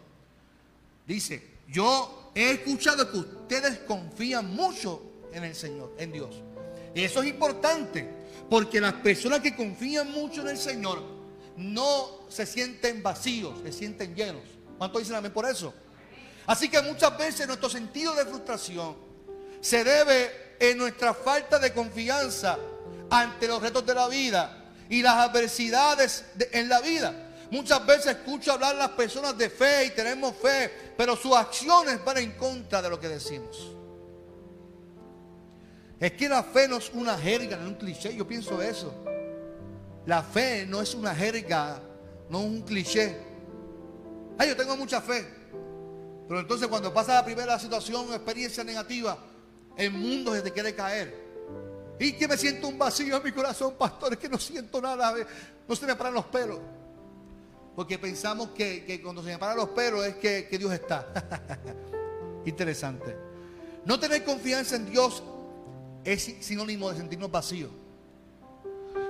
Dice, 1.06 1.60
yo 1.68 2.32
he 2.34 2.50
escuchado 2.54 3.12
que 3.12 3.18
ustedes 3.20 3.78
confían 3.80 4.48
mucho 4.56 5.28
en 5.32 5.44
el 5.44 5.54
Señor, 5.54 5.94
en 6.00 6.12
Dios. 6.12 6.42
Y 6.96 7.04
eso 7.04 7.22
es 7.22 7.30
importante, 7.30 8.10
porque 8.50 8.82
las 8.82 8.94
personas 8.94 9.42
que 9.42 9.56
confían 9.56 10.12
mucho 10.12 10.42
en 10.42 10.48
el 10.48 10.58
Señor 10.58 11.17
no 11.58 12.30
se 12.30 12.46
sienten 12.46 13.04
vacíos, 13.04 13.60
se 13.64 13.74
sienten 13.74 14.16
llenos. 14.16 14.44
¿Cuánto 14.78 15.00
dicen 15.00 15.16
amén 15.16 15.34
por 15.34 15.46
eso? 15.50 15.74
Así 16.46 16.70
que 16.70 16.82
muchas 16.82 17.18
veces 17.18 17.48
nuestro 17.48 17.70
sentido 17.70 18.14
de 18.16 18.26
frustración 18.26 18.96
se 19.60 19.84
debe 19.84 20.56
en 20.60 20.78
nuestra 20.78 21.14
falta 21.14 21.60
de 21.60 21.74
confianza 21.74 22.58
ante 23.10 23.48
los 23.48 23.62
retos 23.62 23.86
de 23.86 23.94
la 23.94 24.08
vida 24.08 24.66
y 24.90 25.02
las 25.02 25.16
adversidades 25.16 26.26
en 26.52 26.70
la 26.70 26.80
vida. 26.80 27.24
Muchas 27.50 27.86
veces 27.86 28.08
escucho 28.08 28.52
hablar 28.52 28.76
a 28.76 28.80
las 28.80 28.90
personas 28.90 29.38
de 29.38 29.50
fe 29.50 29.86
y 29.86 29.90
tenemos 29.92 30.36
fe, 30.36 30.94
pero 30.96 31.16
sus 31.16 31.36
acciones 31.36 32.04
van 32.04 32.18
en 32.18 32.32
contra 32.34 32.82
de 32.82 32.90
lo 32.90 33.00
que 33.00 33.10
decimos. 33.10 33.72
Es 36.00 36.12
que 36.12 36.30
la 36.30 36.44
fe 36.44 36.68
no 36.68 36.78
es 36.78 36.92
una 36.94 37.18
jerga, 37.18 37.58
no 37.58 37.64
es 37.64 37.70
un 37.70 37.76
cliché, 37.76 38.16
yo 38.16 38.28
pienso 38.28 38.62
eso. 38.62 38.94
La 40.08 40.24
fe 40.24 40.66
no 40.66 40.82
es 40.82 40.96
una 40.96 41.14
jerga, 41.14 41.82
no 42.30 42.40
es 42.40 42.46
un 42.46 42.62
cliché. 42.62 43.18
Ay, 44.38 44.48
yo 44.48 44.56
tengo 44.56 44.78
mucha 44.78 45.02
fe. 45.02 45.28
Pero 46.30 46.40
entonces 46.40 46.70
cuando 46.70 46.94
pasa 46.94 47.16
la 47.16 47.26
primera 47.26 47.60
situación, 47.60 48.14
experiencia 48.14 48.64
negativa, 48.64 49.18
el 49.76 49.92
mundo 49.92 50.34
se 50.34 50.42
te 50.42 50.54
quiere 50.54 50.74
caer. 50.74 51.14
Y 52.00 52.14
que 52.14 52.26
me 52.26 52.38
siento 52.38 52.70
un 52.70 52.78
vacío 52.78 53.18
en 53.18 53.24
mi 53.24 53.34
corazón, 53.34 53.76
pastor, 53.78 54.14
es 54.14 54.20
que 54.20 54.30
no 54.30 54.38
siento 54.38 54.80
nada, 54.80 55.14
no 55.68 55.76
se 55.76 55.86
me 55.86 55.94
paran 55.94 56.14
los 56.14 56.26
pelos. 56.28 56.60
Porque 57.76 58.00
pensamos 58.00 58.52
que, 58.52 59.02
cuando 59.04 59.22
se 59.22 59.28
me 59.28 59.38
paran 59.38 59.58
los 59.58 59.70
pelos 59.70 60.06
es 60.06 60.16
que, 60.16 60.48
que 60.50 60.58
Dios 60.58 60.72
está. 60.72 61.06
Interesante. 62.46 63.14
No 63.84 64.00
tener 64.00 64.24
confianza 64.24 64.78
en 64.78 64.90
Dios 64.90 65.22
es 66.06 66.34
sinónimo 66.40 66.90
de 66.92 66.98
sentirnos 66.98 67.30
vacíos. 67.30 67.72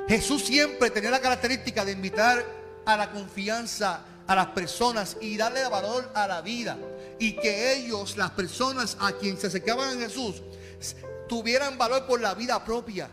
Jesús 0.08 0.46
siempre 0.46 0.90
tenía 0.90 1.12
la 1.12 1.20
característica 1.20 1.84
de 1.84 1.92
invitar 1.92 2.46
a 2.86 2.96
la 2.96 3.12
confianza 3.12 4.06
a 4.26 4.36
las 4.36 4.48
personas 4.48 5.18
y 5.20 5.38
darle 5.38 5.68
valor 5.68 6.10
a 6.14 6.28
la 6.28 6.42
vida. 6.42 6.78
Y 7.20 7.34
que 7.34 7.74
ellos, 7.74 8.16
las 8.18 8.32
personas 8.32 8.98
a 9.00 9.14
quien 9.14 9.38
se 9.38 9.48
acercaban 9.48 9.98
a 9.98 10.02
Jesús, 10.02 10.44
tuvieran 11.28 11.78
valor 11.78 12.06
por 12.06 12.22
la 12.22 12.36
vida 12.36 12.64
propia. 12.64 13.10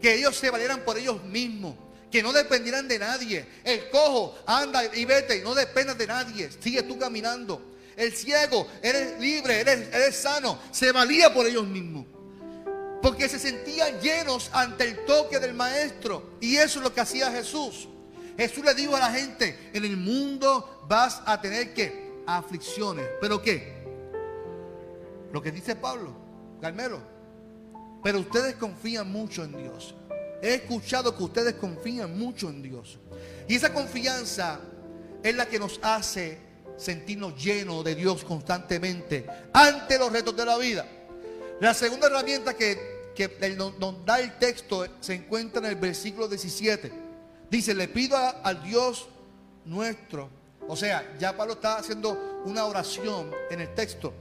Que 0.00 0.14
ellos 0.14 0.36
se 0.36 0.50
valieran 0.50 0.80
por 0.80 0.96
ellos 0.96 1.22
mismos. 1.24 1.74
Que 2.10 2.22
no 2.22 2.32
dependieran 2.32 2.88
de 2.88 2.98
nadie. 2.98 3.46
El 3.64 3.90
cojo, 3.90 4.38
anda 4.46 4.84
y 4.94 5.04
vete 5.04 5.42
no 5.42 5.54
dependas 5.54 5.98
de 5.98 6.06
nadie. 6.06 6.50
Sigue 6.60 6.82
tú 6.82 6.98
caminando. 6.98 7.74
El 7.96 8.14
ciego, 8.14 8.66
eres 8.82 9.18
libre, 9.18 9.60
eres, 9.60 9.88
eres 9.92 10.16
sano. 10.16 10.58
Se 10.70 10.92
valía 10.92 11.32
por 11.32 11.46
ellos 11.46 11.66
mismos. 11.66 12.06
Porque 13.02 13.28
se 13.28 13.38
sentían 13.38 14.00
llenos 14.00 14.50
ante 14.52 14.84
el 14.84 15.04
toque 15.04 15.38
del 15.38 15.54
maestro. 15.54 16.36
Y 16.40 16.56
eso 16.56 16.78
es 16.78 16.84
lo 16.84 16.92
que 16.92 17.00
hacía 17.00 17.30
Jesús. 17.30 17.88
Jesús 18.36 18.64
le 18.64 18.74
dijo 18.74 18.96
a 18.96 19.00
la 19.00 19.10
gente, 19.10 19.70
en 19.72 19.84
el 19.84 19.96
mundo 19.96 20.84
vas 20.88 21.22
a 21.24 21.40
tener 21.40 21.72
que 21.72 22.22
aflicciones. 22.26 23.06
¿Pero 23.20 23.40
qué? 23.40 23.76
Lo 25.32 25.40
que 25.42 25.50
dice 25.50 25.76
Pablo, 25.76 26.12
Carmelo. 26.60 27.00
Pero 28.02 28.20
ustedes 28.20 28.54
confían 28.56 29.10
mucho 29.10 29.44
en 29.44 29.56
Dios. 29.56 29.94
He 30.42 30.54
escuchado 30.54 31.16
que 31.16 31.22
ustedes 31.22 31.54
confían 31.54 32.18
mucho 32.18 32.48
en 32.48 32.62
Dios. 32.62 32.98
Y 33.48 33.56
esa 33.56 33.72
confianza 33.72 34.60
es 35.22 35.34
la 35.34 35.46
que 35.46 35.58
nos 35.58 35.80
hace 35.82 36.38
sentirnos 36.76 37.42
llenos 37.42 37.84
de 37.84 37.94
Dios 37.94 38.22
constantemente 38.24 39.26
ante 39.52 39.98
los 39.98 40.12
retos 40.12 40.36
de 40.36 40.44
la 40.44 40.58
vida. 40.58 40.86
La 41.60 41.74
segunda 41.74 42.06
herramienta 42.06 42.54
que 42.54 42.96
que 43.16 43.56
nos 43.56 44.04
da 44.04 44.20
el 44.20 44.38
texto 44.38 44.86
se 45.00 45.14
encuentra 45.14 45.60
en 45.60 45.66
el 45.66 45.76
versículo 45.76 46.28
17. 46.28 46.92
Dice, 47.50 47.74
le 47.74 47.88
pido 47.88 48.16
al 48.16 48.62
Dios 48.62 49.08
nuestros. 49.64 50.28
O 50.68 50.76
sea, 50.76 51.16
ya 51.18 51.36
Pablo 51.36 51.54
está 51.54 51.78
haciendo 51.78 52.42
una 52.44 52.66
oración 52.66 53.32
en 53.50 53.62
el 53.62 53.74
texto. 53.74 54.12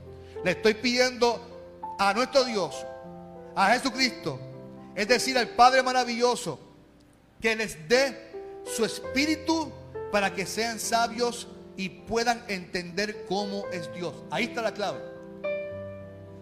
Le 0.43 0.51
estoy 0.51 0.75
pidiendo 0.75 1.75
a 1.99 2.13
nuestro 2.13 2.45
Dios, 2.45 2.85
a 3.55 3.73
Jesucristo, 3.73 4.39
es 4.95 5.07
decir, 5.07 5.37
al 5.37 5.49
Padre 5.49 5.83
maravilloso, 5.83 6.59
que 7.41 7.55
les 7.55 7.89
dé 7.89 8.31
su 8.65 8.85
espíritu 8.85 9.71
para 10.11 10.33
que 10.33 10.45
sean 10.45 10.79
sabios 10.79 11.47
y 11.75 11.89
puedan 11.89 12.43
entender 12.47 13.25
cómo 13.27 13.65
es 13.71 13.91
Dios. 13.93 14.13
Ahí 14.29 14.45
está 14.45 14.61
la 14.61 14.73
clave. 14.73 15.14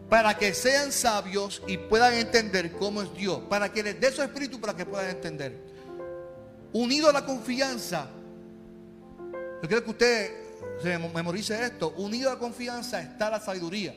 Para 0.10 0.38
que 0.38 0.54
sean 0.54 0.92
sabios 0.92 1.62
y 1.68 1.78
puedan 1.78 2.14
entender 2.14 2.72
cómo 2.74 3.02
es 3.02 3.14
Dios. 3.14 3.42
Para 3.50 3.72
que 3.72 3.84
les 3.84 4.00
dé 4.00 4.12
su 4.12 4.22
espíritu 4.22 4.60
para 4.60 4.76
que 4.76 4.86
puedan 4.86 5.10
entender. 5.10 5.58
Unido 6.72 7.10
a 7.10 7.14
la 7.14 7.26
confianza. 7.26 8.08
Yo 9.62 9.68
quiero 9.68 9.84
que 9.84 9.90
usted 9.92 10.32
se 10.82 10.98
memorice 10.98 11.64
esto. 11.64 11.94
Unido 11.98 12.30
a 12.30 12.34
la 12.34 12.40
confianza 12.40 13.02
está 13.02 13.30
la 13.30 13.40
sabiduría. 13.40 13.96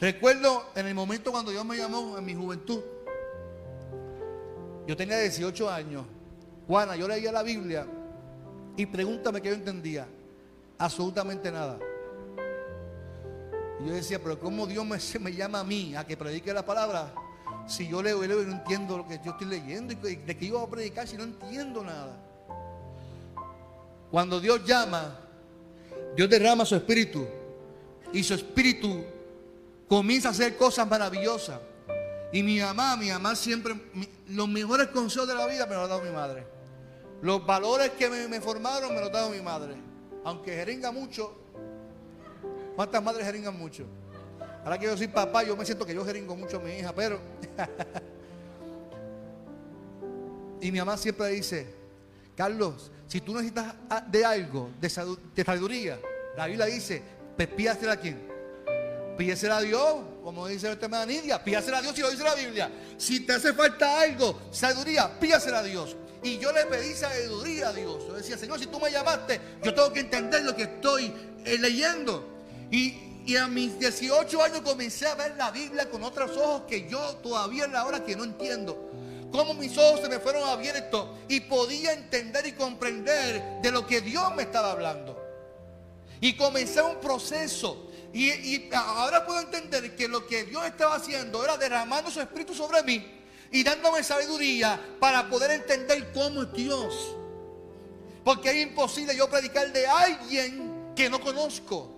Recuerdo 0.00 0.70
en 0.76 0.86
el 0.86 0.94
momento 0.94 1.32
cuando 1.32 1.50
Dios 1.50 1.64
me 1.64 1.76
llamó 1.76 2.16
en 2.16 2.24
mi 2.24 2.34
juventud. 2.34 2.80
Yo 4.86 4.96
tenía 4.96 5.18
18 5.18 5.68
años. 5.68 6.06
Juana, 6.66 6.96
yo 6.96 7.08
leía 7.08 7.32
la 7.32 7.42
Biblia 7.42 7.86
y 8.76 8.86
pregúntame 8.86 9.42
que 9.42 9.48
yo 9.48 9.54
entendía. 9.54 10.06
Absolutamente 10.78 11.50
nada. 11.50 11.78
Y 13.80 13.88
yo 13.88 13.94
decía, 13.94 14.20
pero 14.22 14.38
¿cómo 14.38 14.66
Dios 14.66 14.84
me, 14.84 14.98
me 15.20 15.32
llama 15.32 15.60
a 15.60 15.64
mí 15.64 15.94
a 15.94 16.06
que 16.06 16.16
predique 16.16 16.52
la 16.52 16.64
palabra? 16.64 17.14
Si 17.66 17.88
yo 17.88 18.02
leo 18.02 18.24
y 18.24 18.28
leo 18.28 18.42
y 18.42 18.46
no 18.46 18.52
entiendo 18.52 18.98
lo 18.98 19.06
que 19.06 19.20
yo 19.24 19.32
estoy 19.32 19.46
leyendo. 19.46 19.92
¿Y 19.92 20.16
de 20.16 20.36
qué 20.36 20.44
iba 20.46 20.62
a 20.62 20.66
predicar 20.66 21.06
si 21.06 21.16
no 21.16 21.24
entiendo 21.24 21.84
nada? 21.84 22.16
Cuando 24.10 24.40
Dios 24.40 24.64
llama, 24.64 25.18
Dios 26.16 26.28
derrama 26.28 26.64
su 26.64 26.74
espíritu. 26.74 27.26
Y 28.12 28.22
su 28.22 28.34
espíritu 28.34 29.04
comienza 29.86 30.28
a 30.28 30.30
hacer 30.32 30.56
cosas 30.56 30.88
maravillosas. 30.88 31.60
Y 32.32 32.42
mi 32.42 32.60
mamá, 32.60 32.96
mi 32.96 33.10
mamá 33.10 33.34
siempre, 33.34 33.74
los 34.28 34.48
mejores 34.48 34.88
consejos 34.88 35.28
de 35.28 35.34
la 35.34 35.46
vida 35.46 35.66
me 35.66 35.74
los 35.74 35.84
ha 35.84 35.88
dado 35.88 36.02
mi 36.02 36.10
madre. 36.10 36.46
Los 37.22 37.44
valores 37.44 37.90
que 37.90 38.08
me, 38.08 38.40
formaron 38.40 38.94
me 38.94 39.00
los 39.00 39.10
ha 39.10 39.12
dado 39.12 39.30
mi 39.30 39.40
madre. 39.40 39.74
Aunque 40.24 40.52
jeringa 40.52 40.92
mucho. 40.92 41.36
¿Cuántas 42.78 43.02
madres 43.02 43.26
jeringan 43.26 43.58
mucho? 43.58 43.86
Ahora 44.62 44.78
que 44.78 44.84
yo 44.84 44.96
soy 44.96 45.08
papá, 45.08 45.42
yo 45.42 45.56
me 45.56 45.64
siento 45.64 45.84
que 45.84 45.92
yo 45.92 46.04
jeringo 46.04 46.36
mucho 46.36 46.58
a 46.58 46.60
mi 46.60 46.74
hija, 46.74 46.94
pero... 46.94 47.20
y 50.60 50.70
mi 50.70 50.78
mamá 50.78 50.96
siempre 50.96 51.26
dice, 51.30 51.66
Carlos, 52.36 52.92
si 53.08 53.20
tú 53.20 53.34
necesitas 53.34 53.74
de 54.06 54.24
algo, 54.24 54.70
de, 54.80 54.88
sabiduría, 54.88 55.98
la 56.36 56.46
Biblia 56.46 56.66
dice, 56.66 57.02
pues 57.36 57.88
a 57.88 57.96
quién? 57.96 58.28
Pídesela 59.18 59.56
a 59.56 59.60
Dios, 59.60 59.96
como 60.22 60.46
dice 60.46 60.70
el 60.70 60.78
tema 60.78 61.04
de 61.04 61.14
Nidia, 61.14 61.42
pídasela 61.42 61.78
a 61.78 61.82
Dios 61.82 61.96
si 61.96 62.00
lo 62.00 62.12
dice 62.12 62.22
la 62.22 62.36
Biblia. 62.36 62.70
Si 62.96 63.26
te 63.26 63.32
hace 63.32 63.54
falta 63.54 64.02
algo, 64.02 64.40
sabiduría, 64.52 65.18
pídasela 65.18 65.58
a 65.58 65.64
Dios. 65.64 65.96
Y 66.22 66.38
yo 66.38 66.52
le 66.52 66.64
pedí 66.66 66.94
sabiduría 66.94 67.70
a 67.70 67.72
Dios. 67.72 68.06
Yo 68.06 68.12
decía, 68.12 68.38
Señor, 68.38 68.60
si 68.60 68.66
tú 68.66 68.78
me 68.78 68.92
llamaste, 68.92 69.40
yo 69.64 69.74
tengo 69.74 69.92
que 69.92 69.98
entender 69.98 70.44
lo 70.44 70.54
que 70.54 70.62
estoy 70.62 71.12
eh, 71.44 71.58
leyendo. 71.58 72.37
Y, 72.70 73.36
a 73.36 73.46
mis 73.46 73.78
18 73.78 74.42
años 74.42 74.60
comencé 74.62 75.06
a 75.06 75.14
ver 75.14 75.36
la 75.36 75.50
Biblia 75.50 75.90
con 75.90 76.02
otros 76.02 76.34
ojos 76.36 76.62
que 76.66 76.88
yo 76.88 77.16
todavía 77.16 77.66
en 77.66 77.72
la 77.72 77.84
hora 77.84 78.02
que 78.02 78.16
no 78.16 78.24
entiendo. 78.24 78.90
Cómo 79.30 79.52
mis 79.52 79.76
ojos 79.76 80.00
se 80.00 80.08
me 80.08 80.18
fueron 80.18 80.48
abiertos 80.48 81.10
y 81.28 81.40
podía 81.40 81.92
entender 81.92 82.46
y 82.46 82.52
comprender 82.52 83.60
de 83.60 83.70
lo 83.70 83.86
que 83.86 84.00
Dios 84.00 84.34
me 84.34 84.44
estaba 84.44 84.72
hablando. 84.72 85.22
Y 86.22 86.36
comencé 86.36 86.80
un 86.80 86.98
proceso. 87.00 87.90
Y 88.14 88.70
ahora 88.72 89.26
puedo 89.26 89.40
entender 89.40 89.94
que 89.94 90.08
lo 90.08 90.26
que 90.26 90.44
Dios 90.44 90.64
estaba 90.64 90.94
haciendo 90.94 91.44
era 91.44 91.58
derramando 91.58 92.10
su 92.10 92.20
espíritu 92.20 92.54
sobre 92.54 92.82
mí 92.82 93.18
y 93.50 93.62
dándome 93.62 94.02
sabiduría 94.02 94.80
para 94.98 95.28
poder 95.28 95.50
entender 95.50 96.10
cómo 96.12 96.42
es 96.42 96.52
Dios. 96.54 97.14
Porque 98.24 98.50
es 98.50 98.66
imposible 98.66 99.14
yo 99.14 99.28
predicar 99.28 99.70
de 99.72 99.86
alguien 99.86 100.92
que 100.96 101.08
no 101.08 101.20
conozco. 101.20 101.97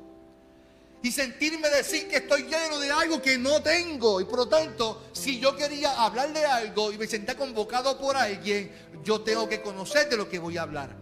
Y 1.03 1.11
sentirme 1.13 1.69
decir 1.71 2.09
que 2.09 2.17
estoy 2.17 2.43
lleno 2.43 2.79
de 2.79 2.91
algo 2.91 3.23
que 3.23 3.39
no 3.39 3.63
tengo. 3.63 4.21
Y 4.21 4.25
por 4.25 4.41
lo 4.41 4.49
tanto, 4.49 5.09
si 5.13 5.41
yo 5.41 5.57
quería 5.57 5.93
hablar 6.05 6.33
de 6.33 6.45
algo 6.45 6.93
y 6.93 6.99
me 6.99 7.07
sentía 7.07 7.37
convocado 7.37 7.99
por 7.99 8.17
alguien, 8.17 8.71
yo 9.03 9.23
tengo 9.23 9.49
que 9.49 9.63
conocer 9.63 10.09
de 10.11 10.17
lo 10.17 10.29
que 10.29 10.39
voy 10.39 10.59
a 10.59 10.63
hablar. 10.63 10.95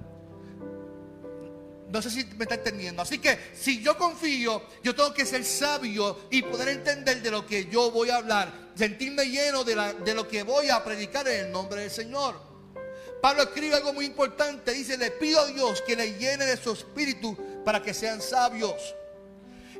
No 1.91 2.03
sé 2.03 2.11
si 2.11 2.25
me 2.37 2.45
está 2.45 2.55
entendiendo. 2.55 3.03
Así 3.03 3.19
que 3.19 3.39
si 3.55 3.83
yo 3.83 3.97
confío, 3.97 4.63
yo 4.85 4.95
tengo 4.95 5.13
que 5.13 5.25
ser 5.25 5.45
sabio 5.45 6.19
y 6.31 6.43
poder 6.43 6.69
entender 6.69 7.23
de 7.23 7.31
lo 7.31 7.47
que 7.47 7.65
yo 7.67 7.91
voy 7.91 8.11
a 8.11 8.17
hablar. 8.17 8.53
Sentirme 8.77 9.25
lleno 9.25 9.65
de, 9.65 9.75
de 10.05 10.15
lo 10.15 10.29
que 10.29 10.43
voy 10.43 10.69
a 10.69 10.85
predicar 10.85 11.27
en 11.27 11.47
el 11.47 11.53
nombre 11.53 11.81
del 11.81 11.91
Señor. 11.91 12.41
Pablo 13.21 13.43
escribe 13.43 13.75
algo 13.77 13.93
muy 13.93 14.05
importante. 14.05 14.73
Dice, 14.73 14.97
le 14.97 15.11
pido 15.13 15.41
a 15.41 15.47
Dios 15.47 15.83
que 15.83 15.97
le 15.97 16.13
llene 16.19 16.45
de 16.45 16.57
su 16.57 16.73
espíritu 16.73 17.37
para 17.65 17.83
que 17.83 17.95
sean 17.95 18.21
sabios. 18.21 18.95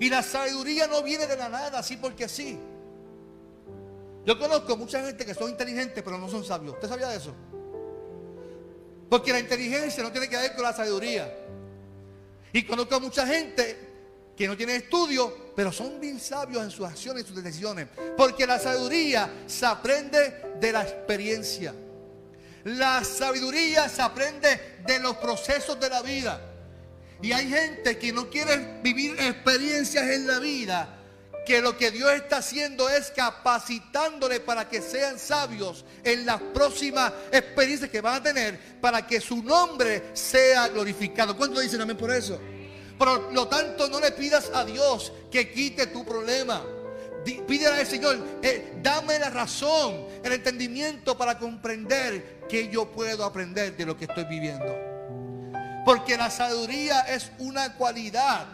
Y 0.01 0.09
la 0.09 0.23
sabiduría 0.23 0.87
no 0.87 1.03
viene 1.03 1.27
de 1.27 1.37
la 1.37 1.49
nada, 1.49 1.79
así 1.79 1.97
porque 1.97 2.29
sí. 2.29 2.59
Yo 4.25 4.39
conozco 4.39 4.77
mucha 4.77 5.05
gente 5.05 5.25
que 5.25 5.35
son 5.35 5.51
inteligentes, 5.51 6.03
pero 6.03 6.19
no 6.19 6.29
son 6.29 6.45
sabios. 6.45 6.75
¿Usted 6.75 6.89
sabía 6.89 7.09
de 7.09 7.17
eso? 7.17 7.35
Porque 9.09 9.33
la 9.33 9.41
inteligencia 9.41 10.03
no 10.03 10.13
tiene 10.13 10.29
que 10.29 10.37
ver 10.37 10.55
con 10.55 10.65
la 10.65 10.73
sabiduría. 10.73 11.35
Y 12.53 12.63
conozco 12.65 12.97
a 12.97 13.01
mucha 13.01 13.27
gente 13.27 13.89
que 14.37 14.47
no 14.47 14.57
tiene 14.57 14.77
estudio, 14.77 15.53
pero 15.57 15.73
son 15.73 15.99
bien 15.99 16.21
sabios 16.21 16.63
en 16.63 16.71
sus 16.71 16.87
acciones 16.87 17.25
y 17.25 17.27
sus 17.27 17.43
decisiones. 17.43 17.89
Porque 18.17 18.47
la 18.47 18.59
sabiduría 18.59 19.45
se 19.47 19.67
aprende 19.67 20.55
de 20.61 20.73
la 20.73 20.83
experiencia. 20.83 21.75
La 22.65 23.03
sabiduría 23.03 23.89
se 23.89 24.03
aprende 24.03 24.79
de 24.87 24.99
los 25.01 25.17
procesos 25.17 25.81
de 25.81 25.89
la 25.89 26.03
vida. 26.03 26.48
Y 27.21 27.33
hay 27.33 27.49
gente 27.49 27.99
que 27.99 28.13
no 28.13 28.31
quiere 28.31 28.81
vivir 28.83 29.19
experiencias 29.19 30.05
en 30.11 30.27
la 30.27 30.39
vida 30.39 30.99
que 31.49 31.63
lo 31.63 31.79
que 31.79 31.91
Dios 31.91 32.13
está 32.13 32.37
haciendo 32.37 32.91
es 32.91 33.11
capacitándole 33.11 34.39
para 34.39 34.69
que 34.69 34.83
sean 34.83 35.19
sabios 35.19 35.83
en 36.05 36.27
las 36.27 36.43
próximas 36.43 37.11
experiencias 37.33 37.91
que 37.91 38.03
van 38.03 38.17
a 38.17 38.23
tener 38.23 38.59
para 38.83 39.07
que 39.07 39.19
su 39.19 39.43
nombre 39.43 40.11
sea 40.13 40.69
glorificado. 40.69 41.35
¿Cuánto 41.35 41.61
dicen 41.61 41.81
amén 41.81 41.97
por 41.97 42.13
eso? 42.13 42.39
Por 42.99 43.33
lo 43.33 43.49
tanto, 43.49 43.89
no 43.89 43.99
le 43.99 44.13
pidas 44.13 44.51
a 44.53 44.63
Dios 44.67 45.11
que 45.31 45.51
quite 45.51 45.87
tu 45.87 46.05
problema. 46.05 46.63
Pídele 47.25 47.81
al 47.81 47.87
Señor, 47.87 48.19
eh, 48.43 48.75
dame 48.83 49.19
la 49.19 49.31
razón, 49.31 50.07
el 50.23 50.33
entendimiento 50.33 51.17
para 51.17 51.39
comprender 51.39 52.41
que 52.47 52.69
yo 52.69 52.93
puedo 52.93 53.25
aprender 53.25 53.75
de 53.75 53.87
lo 53.87 53.97
que 53.97 54.05
estoy 54.05 54.25
viviendo. 54.25 54.88
Porque 55.89 56.19
la 56.19 56.29
sabiduría 56.29 57.01
es 57.01 57.33
una 57.39 57.75
cualidad 57.75 58.45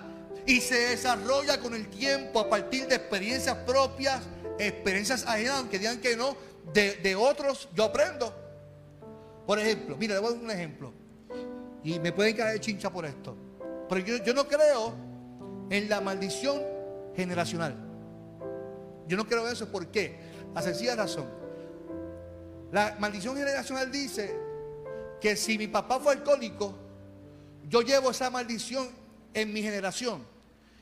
y 0.46 0.60
se 0.60 0.90
desarrolla 0.90 1.58
con 1.58 1.74
el 1.74 1.88
tiempo 1.88 2.38
a 2.38 2.48
partir 2.48 2.86
de 2.86 2.94
experiencias 2.94 3.56
propias, 3.66 4.22
experiencias 4.56 5.26
ajenas, 5.26 5.56
aunque 5.56 5.80
digan 5.80 6.00
que 6.00 6.16
no, 6.16 6.36
de, 6.72 7.16
otros 7.16 7.68
yo 7.74 7.86
aprendo. 7.86 8.32
Por 9.48 9.58
ejemplo, 9.58 9.96
mira, 9.96 10.14
le 10.14 10.20
voy 10.20 10.28
a 10.28 10.34
dar 10.34 10.44
un 10.44 10.50
ejemplo. 10.52 10.92
Y 11.82 11.98
me 11.98 12.12
pueden 12.12 12.36
caer 12.36 12.60
chincha 12.60 12.88
por 12.88 13.04
esto. 13.04 13.36
Pero 13.88 14.22
yo, 14.24 14.32
no 14.32 14.46
creo 14.46 14.94
en 15.70 15.88
la 15.88 16.00
maldición 16.00 16.62
generacional. 17.16 17.74
Yo 19.08 19.16
no 19.16 19.26
creo 19.26 19.48
eso. 19.48 19.72
¿Por 19.72 19.88
qué? 19.88 20.20
La 20.54 20.62
sencilla 20.62 20.94
razón. 20.94 21.26
La 22.70 22.94
maldición 23.00 23.36
generacional 23.36 23.90
dice 23.90 24.36
que 25.20 25.34
si 25.34 25.58
mi 25.58 25.66
papá 25.66 25.98
fue 25.98 26.12
alcohólico, 26.12 26.83
yo 27.68 27.82
llevo 27.82 28.10
esa 28.10 28.30
maldición 28.30 28.88
en 29.32 29.52
mi 29.52 29.62
generación 29.62 30.24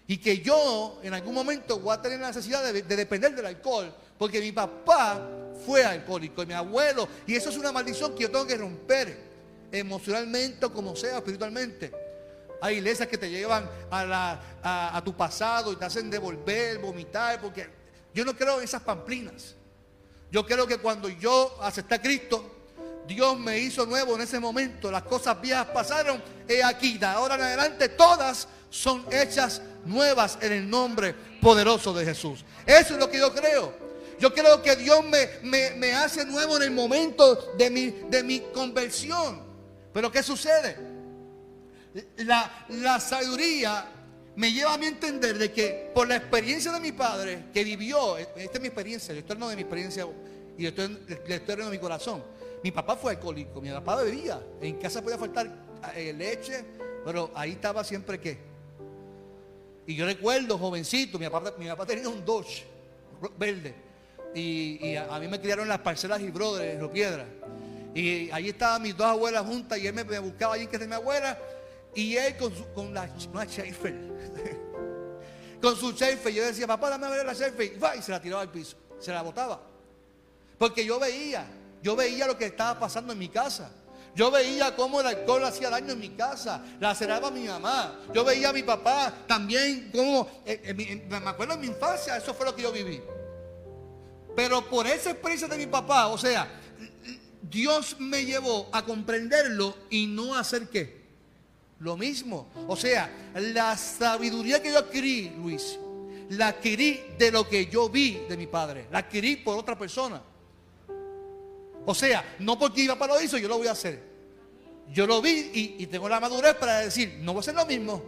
y 0.07 0.19
que 0.19 0.39
yo 0.41 1.01
en 1.03 1.15
algún 1.15 1.35
momento 1.35 1.79
voy 1.79 1.95
a 1.95 2.03
tener 2.03 2.21
la 2.21 2.29
necesidad 2.29 2.73
de, 2.73 2.83
depender 2.83 3.35
del 3.35 3.47
alcohol, 3.47 3.95
porque 4.19 4.41
mi 4.41 4.53
papá 4.53 5.27
fue 5.65 5.85
alcohólico 5.85 6.43
y 6.43 6.47
mi 6.47 6.55
abuelo, 6.55 7.09
y 7.27 7.35
eso 7.35 7.51
es 7.51 7.57
una 7.57 7.73
maldición 7.73 8.15
que 8.15 8.25
yo 8.25 8.31
tengo 8.31 8.47
que 8.47 8.57
romper 8.57 9.33
emocionalmente 9.71 10.67
o 10.67 10.73
como 10.73 10.95
sea, 10.97 11.19
espiritualmente. 11.19 11.93
Hay 12.61 12.77
iglesias 12.77 13.09
que 13.09 13.19
te 13.19 13.31
llevan 13.31 13.69
a, 13.91 14.97
a 14.97 15.05
tu 15.05 15.17
pasado 15.17 15.73
y 15.73 15.77
te 15.77 15.85
hacen 15.85 16.11
devolver, 16.11 16.79
vomitar, 16.79 17.41
porque 17.41 17.69
yo 18.15 18.25
no 18.25 18.37
creo 18.37 18.59
en 18.59 18.65
esas 18.65 18.83
pamplinas. 18.83 19.57
Yo 20.31 20.47
creo 20.47 20.67
que 20.67 20.79
cuando 20.79 21.09
yo 21.09 21.59
acepté 21.61 21.95
a 21.97 22.03
Cristo, 22.03 22.52
Dios 23.07 23.39
me 23.39 23.59
hizo 23.59 23.87
nuevo 23.87 24.15
en 24.15 24.23
ese 24.23 24.39
momento. 24.39 24.91
Las 24.91 25.03
cosas 25.03 25.41
viejas 25.41 25.67
pasaron. 25.67 26.23
He 26.49 26.63
aquí, 26.63 26.99
de 26.99 27.07
ahora 27.07 27.35
en 27.35 27.43
adelante, 27.43 27.89
todas 27.91 28.49
son 28.71 29.05
hechas 29.11 29.61
nuevas 29.85 30.39
en 30.41 30.53
el 30.53 30.71
nombre 30.71 31.15
poderoso 31.41 31.93
de 31.93 32.05
Jesús. 32.05 32.45
Eso 32.67 32.95
es 32.95 33.01
lo 33.01 33.11
que 33.11 33.19
yo 33.19 33.35
creo. 33.35 33.75
Yo 34.19 34.33
creo 34.33 34.63
que 34.63 34.77
Dios 34.77 35.05
me, 35.05 35.73
me, 35.75 35.93
hace 35.95 36.25
nuevo 36.25 36.57
en 36.57 36.63
el 36.63 36.71
momento 36.71 37.53
de 37.59 37.71
mi, 37.71 37.91
de 37.91 38.23
mi 38.23 38.41
conversión. 38.55 39.43
Pero 39.93 40.13
¿qué 40.13 40.23
sucede? 40.23 40.77
La, 42.19 42.67
la 42.69 43.01
sabiduría 43.01 43.85
me 44.37 44.53
lleva 44.53 44.75
a 44.75 44.77
a 44.77 44.85
entender 44.85 45.37
de 45.39 45.53
que 45.53 45.91
por 45.95 46.09
la 46.09 46.17
experiencia 46.17 46.73
de 46.73 46.81
mi 46.81 46.93
padre 46.93 47.47
que 47.53 47.65
vivió, 47.65 48.17
esta 48.17 48.41
es 48.41 48.61
mi 48.61 48.69
experiencia, 48.69 49.13
el 49.13 49.19
eterno 49.19 49.49
de 49.49 49.57
mi 49.57 49.63
experiencia 49.63 50.07
y 50.57 50.67
el 50.67 50.73
eterno 51.29 51.65
de 51.67 51.71
mi 51.71 51.79
corazón. 51.79 52.23
Mi 52.63 52.71
papá 52.71 52.97
fue 52.97 53.13
alcohólico, 53.13 53.61
mi 53.61 53.71
papá 53.71 53.97
bebía, 53.97 54.41
en 54.61 54.77
casa 54.77 55.03
podía 55.03 55.19
faltar 55.19 55.51
eh, 55.97 56.13
leche, 56.13 56.65
pero 57.05 57.31
ahí 57.35 57.53
estaba 57.53 57.83
siempre 57.83 58.21
qué. 58.21 58.39
Y 59.87 59.97
yo 59.97 60.07
recuerdo, 60.07 60.57
jovencito, 60.59 61.19
mi 61.19 61.29
papá, 61.29 61.87
tenía 61.87 62.09
un 62.09 62.25
Dodge 62.25 62.65
verde. 63.37 63.75
Y, 64.35 64.97
a, 64.97 65.19
mí 65.19 65.29
me 65.29 65.41
criaron 65.41 65.69
las 65.69 65.81
parcelas 65.81 66.21
y 66.21 66.31
brothers, 66.31 66.81
en 66.81 66.89
Piedra. 66.91 67.27
Y 67.95 68.31
ahí 68.31 68.49
estaban 68.49 68.81
mis 68.81 68.97
dos 68.97 69.07
abuelas 69.07 69.45
juntas 69.45 69.79
y 69.79 69.87
él 69.87 69.93
me, 69.93 70.03
buscaba 70.21 70.55
allí 70.55 70.67
que 70.67 70.77
es 70.77 70.87
mi 70.87 70.95
abuela. 70.95 71.39
Y 71.95 72.17
él 72.17 72.37
con, 72.37 72.55
su, 72.55 72.67
con 72.73 72.95
la 72.95 73.11
una 73.31 73.45
Schaefer. 73.45 73.95
con 75.61 75.77
su 75.77 75.93
Schaefer. 75.93 76.33
Yo 76.33 76.45
decía, 76.45 76.67
papá, 76.67 76.89
dame 76.91 77.07
a 77.07 77.11
ver 77.11 77.27
la 77.27 77.35
Schaefer. 77.35 77.67
Y, 77.67 77.99
y 77.99 78.03
se 78.03 78.13
la 78.13 78.23
tiraba 78.23 78.43
al 78.43 78.51
piso. 78.51 78.77
Se 78.99 79.13
la 79.13 79.21
botaba. 79.21 79.61
Porque 80.57 80.87
yo 80.87 80.99
veía, 80.99 81.45
yo 81.83 81.97
veía 81.97 82.27
lo 82.27 82.39
que 82.39 82.47
estaba 82.47 82.79
pasando 82.79 83.13
en 83.13 83.19
mi 83.19 83.29
casa. 83.29 83.71
Yo 84.15 84.31
veía 84.31 84.77
cómo 84.77 85.01
el 85.01 85.07
alcohol 85.07 85.45
hacía 85.45 85.71
daño 85.71 85.93
en 85.93 86.01
mi 86.01 86.11
casa, 86.11 86.63
la 86.81 86.95
cerraba 86.95 87.31
mi 87.31 87.45
mamá. 87.45 87.99
Yo 88.13 88.25
veía 88.25 88.51
a 88.51 88.53
mi 88.53 88.63
papá 88.63 89.13
también 89.27 89.91
cómo, 89.95 90.29
eh, 90.45 91.03
me 91.09 91.17
acuerdo 91.17 91.55
en 91.55 91.61
mi 91.61 91.67
infancia, 91.69 92.17
eso 92.17 92.35
fue 92.35 92.45
lo 92.45 92.55
que 92.55 92.63
yo 92.63 92.73
viví. 92.73 93.01
Pero 94.37 94.69
por 94.69 94.87
esa 94.87 95.11
experiencia 95.11 95.49
de 95.49 95.57
mi 95.57 95.67
papá, 95.67 96.09
o 96.09 96.19
sea, 96.19 96.47
Dios 97.41 97.97
me 97.99 98.25
llevó 98.25 98.69
a 98.73 98.85
comprenderlo 98.85 99.77
y 99.89 100.07
no 100.07 100.35
a 100.35 100.41
hacer 100.41 100.69
qué. 100.69 101.03
Lo 101.79 101.97
mismo. 101.97 102.49
O 102.69 102.77
sea, 102.77 103.11
la 103.35 103.77
sabiduría 103.77 104.63
que 104.63 104.71
yo 104.71 104.79
adquirí, 104.79 105.33
Luis, 105.37 105.79
la 106.31 106.49
adquirí 106.49 107.01
de 107.19 107.31
lo 107.31 107.49
que 107.49 107.67
yo 107.67 107.89
vi 107.89 108.23
de 108.29 108.37
mi 108.37 108.47
padre. 108.47 108.87
La 108.91 109.01
adquirí 109.01 109.37
por 109.37 109.59
otra 109.59 109.77
persona. 109.77 110.23
O 111.85 111.95
sea, 111.95 112.37
no 112.39 112.59
porque 112.59 112.83
mi 112.83 112.89
papá 112.89 113.07
lo 113.07 113.21
hizo, 113.21 113.39
yo 113.39 113.49
lo 113.49 113.59
voy 113.59 113.67
a 113.67 113.73
hacer. 113.73 114.13
Yo 114.93 115.07
lo 115.07 115.23
vi 115.23 115.51
y, 115.79 115.87
tengo 115.87 116.09
la 116.09 116.21
madurez 116.21 116.55
para 116.55 116.81
decir, 116.81 117.19
no 117.21 117.33
voy 117.33 117.39
a 117.39 117.41
hacer 117.41 117.55
lo 117.55 117.65
mismo. 117.67 118.03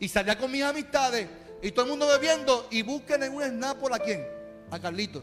Y 0.00 0.08
salía 0.08 0.36
con 0.36 0.50
mis 0.50 0.62
amistades 0.62 1.28
y 1.62 1.70
todo 1.70 1.84
el 1.84 1.90
mundo 1.92 2.08
bebiendo 2.08 2.66
y 2.70 2.82
busquen 2.82 3.22
en 3.22 3.34
un 3.34 3.42
snap 3.42 3.82
a 3.92 3.98
quién? 3.98 4.26
A 4.70 4.78
Carlito. 4.78 5.22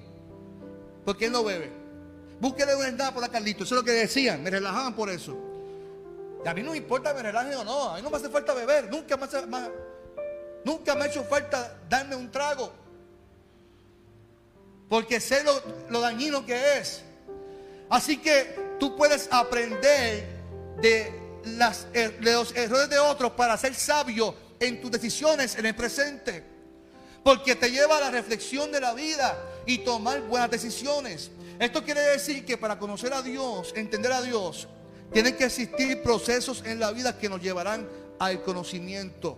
Porque 1.04 1.26
él 1.26 1.32
no 1.32 1.44
bebe. 1.44 1.70
Búsquenle 2.40 2.76
un 2.76 2.86
snap 2.86 3.18
a 3.18 3.30
Carlito. 3.30 3.64
Eso 3.64 3.76
es 3.76 3.82
lo 3.82 3.86
que 3.86 3.92
decían. 3.92 4.42
Me 4.42 4.50
relajaban 4.50 4.96
por 4.96 5.10
eso. 5.10 5.38
Y 6.44 6.48
a 6.48 6.54
mí 6.54 6.64
no 6.64 6.72
me 6.72 6.78
importa 6.78 7.14
me 7.14 7.22
relaje 7.22 7.56
o 7.56 7.64
no. 7.64 7.90
A 7.90 7.98
mí 7.98 8.02
no 8.02 8.10
me 8.10 8.18
hace 8.18 8.30
falta 8.30 8.54
beber. 8.54 8.90
Nunca 8.90 9.18
me, 9.18 9.26
hace, 9.26 9.44
nunca 10.64 10.96
me 10.96 11.04
ha 11.04 11.08
hecho 11.08 11.24
falta 11.26 11.78
darme 11.90 12.16
un 12.16 12.32
trago. 12.32 12.72
Porque 14.90 15.20
sé 15.20 15.44
lo, 15.44 15.62
lo 15.90 16.00
dañino 16.00 16.46
que 16.46 16.78
es. 16.78 17.04
Así 17.92 18.18
que 18.18 18.78
tú 18.80 18.96
puedes 18.96 19.28
aprender 19.32 20.26
er, 20.82 22.20
de 22.20 22.34
los 22.34 22.56
errores 22.56 22.90
de 22.90 22.98
otros 22.98 23.34
para 23.34 23.58
ser 23.58 23.76
sabio 23.76 24.34
en 24.62 24.80
tus 24.80 24.90
decisiones 24.90 25.58
en 25.58 25.66
el 25.66 25.76
presente. 25.76 26.42
Porque 27.22 27.54
te 27.54 27.70
lleva 27.70 27.98
a 27.98 28.00
la 28.00 28.10
reflexión 28.10 28.72
de 28.72 28.80
la 28.80 28.94
vida 28.94 29.38
y 29.66 29.80
tomar 29.80 30.22
buenas 30.22 30.50
decisiones. 30.50 31.32
Esto 31.60 31.84
quiere 31.84 32.00
decir 32.02 32.46
que 32.46 32.58
para 32.58 32.80
conocer 32.80 33.14
a 33.14 33.22
Dios, 33.22 33.74
entender 33.76 34.14
a 34.14 34.22
Dios, 34.22 34.70
tienen 35.12 35.36
que 35.36 35.44
existir 35.44 36.02
procesos 36.02 36.64
en 36.66 36.80
la 36.80 36.92
vida 36.92 37.18
que 37.18 37.28
nos 37.28 37.42
llevarán 37.42 37.90
al 38.20 38.42
conocimiento. 38.42 39.38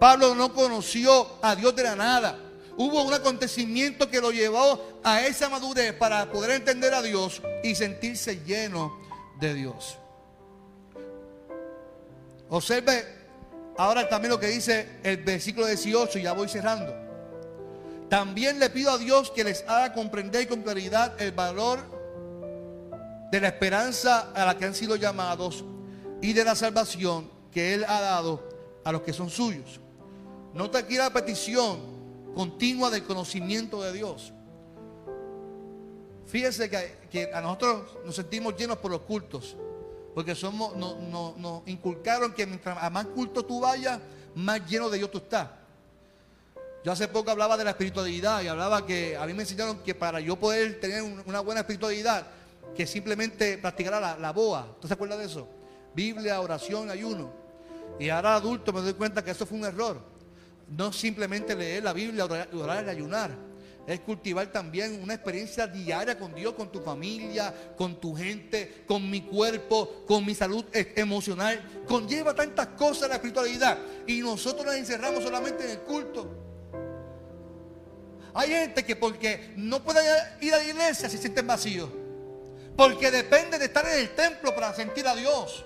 Pablo 0.00 0.34
no 0.34 0.54
conoció 0.54 1.28
a 1.42 1.54
Dios 1.54 1.76
de 1.76 1.82
la 1.82 1.94
nada 1.94 2.45
hubo 2.76 3.02
un 3.02 3.14
acontecimiento 3.14 4.10
que 4.10 4.20
lo 4.20 4.30
llevó 4.30 5.00
a 5.02 5.22
esa 5.22 5.48
madurez 5.48 5.92
para 5.94 6.30
poder 6.30 6.50
entender 6.52 6.94
a 6.94 7.02
Dios 7.02 7.42
y 7.62 7.74
sentirse 7.74 8.42
lleno 8.44 8.98
de 9.40 9.54
Dios. 9.54 9.98
Observe 12.48 13.04
ahora 13.76 14.08
también 14.08 14.30
lo 14.30 14.40
que 14.40 14.48
dice 14.48 15.00
el 15.02 15.18
versículo 15.18 15.66
18, 15.66 16.18
y 16.18 16.22
ya 16.22 16.32
voy 16.32 16.48
cerrando. 16.48 16.94
También 18.08 18.58
le 18.60 18.70
pido 18.70 18.92
a 18.92 18.98
Dios 18.98 19.30
que 19.30 19.42
les 19.42 19.64
haga 19.66 19.92
comprender 19.92 20.46
con 20.46 20.62
claridad 20.62 21.20
el 21.20 21.32
valor 21.32 21.80
de 23.32 23.40
la 23.40 23.48
esperanza 23.48 24.30
a 24.32 24.46
la 24.46 24.56
que 24.56 24.64
han 24.64 24.74
sido 24.74 24.94
llamados 24.94 25.64
y 26.22 26.32
de 26.32 26.44
la 26.44 26.54
salvación 26.54 27.28
que 27.50 27.74
Él 27.74 27.84
ha 27.88 28.00
dado 28.00 28.48
a 28.84 28.92
los 28.92 29.02
que 29.02 29.12
son 29.12 29.28
suyos. 29.28 29.80
Nota 30.54 30.78
aquí 30.78 30.96
la 30.96 31.12
petición 31.12 31.95
continua 32.36 32.90
del 32.90 33.02
conocimiento 33.02 33.82
de 33.82 33.94
Dios. 33.94 34.30
Fíjese 36.26 36.68
que, 36.68 37.30
a 37.32 37.40
nosotros 37.40 37.96
nos 38.04 38.14
sentimos 38.14 38.54
llenos 38.58 38.76
por 38.76 38.90
los 38.90 39.00
cultos, 39.00 39.56
porque 40.14 40.34
somos, 40.34 40.76
nos 40.76 41.62
inculcaron 41.66 42.34
que 42.34 42.44
mientras 42.44 42.92
más 42.92 43.06
culto 43.06 43.42
tú 43.42 43.60
vayas, 43.60 44.00
más 44.34 44.68
lleno 44.68 44.90
de 44.90 44.98
Dios 44.98 45.10
tú 45.10 45.16
estás. 45.16 45.48
Yo 46.84 46.92
hace 46.92 47.08
poco 47.08 47.30
hablaba 47.30 47.56
de 47.56 47.64
la 47.64 47.70
espiritualidad 47.70 48.42
y 48.42 48.48
hablaba 48.48 48.84
que 48.84 49.16
a 49.16 49.24
mí 49.24 49.32
me 49.32 49.44
enseñaron 49.44 49.78
que 49.78 49.94
para 49.94 50.20
yo 50.20 50.36
poder 50.36 50.78
tener 50.78 51.02
una 51.24 51.40
buena 51.40 51.62
espiritualidad, 51.62 52.26
que 52.76 52.86
simplemente 52.86 53.56
practicara 53.56 53.98
la, 53.98 54.18
la 54.18 54.32
boa. 54.32 54.76
¿Tú 54.78 54.86
se 54.86 54.92
acuerdas 54.92 55.20
de 55.20 55.24
eso? 55.24 55.48
Biblia, 55.94 56.38
oración, 56.38 56.90
ayuno. 56.90 57.32
Y 57.98 58.10
ahora 58.10 58.36
adulto 58.36 58.74
me 58.74 58.82
doy 58.82 58.92
cuenta 58.92 59.24
que 59.24 59.30
eso 59.30 59.46
fue 59.46 59.56
un 59.56 59.64
error 59.64 60.15
no 60.68 60.92
simplemente 60.92 61.54
leer 61.54 61.84
la 61.84 61.92
Biblia, 61.92 62.24
orar 62.24 62.84
y 62.86 62.90
ayunar. 62.90 63.30
Es 63.86 64.00
cultivar 64.00 64.50
también 64.50 65.00
una 65.00 65.14
experiencia 65.14 65.66
diaria 65.68 66.18
con 66.18 66.34
Dios, 66.34 66.54
con 66.54 66.72
tu 66.72 66.80
familia, 66.80 67.54
con 67.76 68.00
tu 68.00 68.16
gente, 68.16 68.82
con 68.84 69.08
mi 69.08 69.22
cuerpo, 69.22 70.04
con 70.06 70.26
mi 70.26 70.34
salud 70.34 70.64
e-, 70.72 70.92
emocional. 70.96 71.84
Conlleva 71.86 72.34
tantas 72.34 72.66
cosas 72.68 73.08
la 73.08 73.14
espiritualidad. 73.14 73.78
Y 74.08 74.20
nosotros 74.20 74.66
nos 74.66 74.74
encerramos 74.74 75.22
solamente 75.22 75.64
en 75.64 75.70
el 75.70 75.80
culto. 75.80 76.28
Hay 78.34 78.48
gente 78.50 78.84
que 78.84 78.96
porque 78.96 79.52
no 79.56 79.82
puede 79.84 80.00
ir 80.40 80.52
a 80.52 80.58
la 80.58 80.64
iglesia 80.64 81.08
se 81.08 81.16
sienten 81.16 81.46
vacíos. 81.46 81.88
Porque 82.76 83.12
depende 83.12 83.56
de 83.56 83.66
estar 83.66 83.86
en 83.86 84.00
el 84.00 84.14
templo 84.16 84.52
para 84.52 84.74
sentir 84.74 85.06
a 85.06 85.14
Dios. 85.14 85.64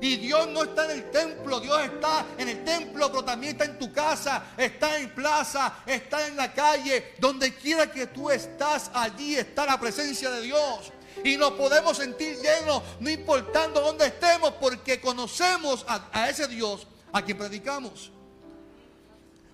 Y 0.00 0.16
Dios 0.16 0.48
no 0.48 0.64
está 0.64 0.84
en 0.86 0.90
el 0.90 1.10
templo, 1.10 1.60
Dios 1.60 1.82
está 1.84 2.26
en 2.36 2.48
el 2.48 2.64
templo, 2.64 3.10
pero 3.10 3.24
también 3.24 3.52
está 3.52 3.64
en 3.64 3.78
tu 3.78 3.92
casa, 3.92 4.52
está 4.56 4.98
en 4.98 5.14
plaza, 5.14 5.78
está 5.86 6.26
en 6.26 6.36
la 6.36 6.52
calle, 6.52 7.14
donde 7.18 7.54
quiera 7.54 7.90
que 7.90 8.06
tú 8.06 8.30
estás, 8.30 8.90
allí 8.92 9.36
está 9.36 9.64
la 9.66 9.80
presencia 9.80 10.30
de 10.30 10.42
Dios. 10.42 10.92
Y 11.24 11.36
nos 11.36 11.52
podemos 11.52 11.96
sentir 11.96 12.36
llenos, 12.36 12.82
no 13.00 13.10
importando 13.10 13.80
dónde 13.80 14.06
estemos, 14.06 14.52
porque 14.60 15.00
conocemos 15.00 15.84
a, 15.88 16.28
ese 16.28 16.46
Dios 16.46 16.86
a 17.12 17.22
quien 17.22 17.38
predicamos. 17.38 18.10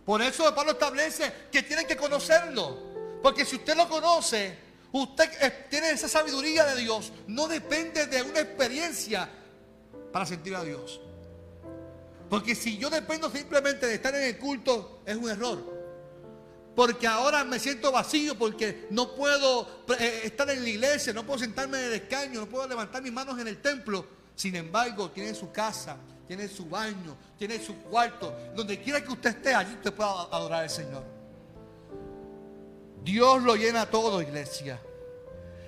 Por 0.05 0.21
eso 0.21 0.53
Pablo 0.55 0.73
establece 0.73 1.33
que 1.51 1.63
tienen 1.63 1.87
que 1.87 1.97
conocerlo. 1.97 2.91
Porque 3.23 3.45
si 3.45 3.57
usted 3.57 3.77
lo 3.77 3.89
conoce, 3.89 4.59
usted 4.91 5.69
tiene 5.71 5.91
esa 5.91 6.09
sabiduría 6.09 6.65
de 6.65 6.81
Dios. 6.81 7.13
No 7.29 7.47
depende 7.47 8.07
de 8.07 8.23
una 8.23 8.41
experiencia, 8.41 9.29
para 10.13 10.27
sentir 10.27 10.55
a 10.55 10.63
Dios. 10.63 11.01
Porque 12.29 12.55
si 12.55 12.79
yo 12.79 12.89
dependo 12.89 13.31
simplemente 13.31 13.87
de 13.87 13.95
estar 13.95 14.15
en 14.15 14.23
el 14.23 14.39
culto, 14.39 15.03
es 15.05 15.17
un 15.17 15.29
error. 15.29 15.73
Porque 16.75 17.07
ahora 17.07 17.45
me 17.45 17.59
siento 17.59 17.93
vacío 17.93 18.39
porque 18.39 18.87
no 18.91 19.15
puedo 19.15 19.85
eh, 19.99 20.23
estar 20.25 20.49
en 20.49 20.63
la 20.63 20.69
iglesia, 20.69 21.13
no 21.13 21.25
puedo 21.25 21.39
sentarme 21.39 21.79
en 21.79 21.85
el 21.85 21.93
escaño, 21.93 22.41
no 22.41 22.47
puedo 22.47 22.67
levantar 22.67 23.03
mis 23.03 23.13
manos 23.13 23.39
en 23.39 23.49
el 23.49 23.61
templo. 23.61 24.07
Sin 24.35 24.57
embargo, 24.57 25.11
tiene 25.11 25.35
su 25.35 25.53
casa, 25.53 25.97
tiene 26.27 26.49
su 26.49 26.65
baño, 26.65 27.17
tiene 27.39 27.63
su 27.63 27.77
cuarto. 27.83 28.35
Donde 28.55 28.81
quiera 28.81 29.05
que 29.05 29.13
usted 29.13 29.31
esté, 29.31 29.55
allí 29.55 29.75
usted 29.75 29.93
pueda 29.93 30.23
adorar 30.31 30.63
al 30.63 30.71
Señor. 30.71 31.05
Dios 33.05 33.43
lo 33.43 33.57
llena 33.57 33.85
todo, 33.91 34.23
iglesia. 34.23 34.81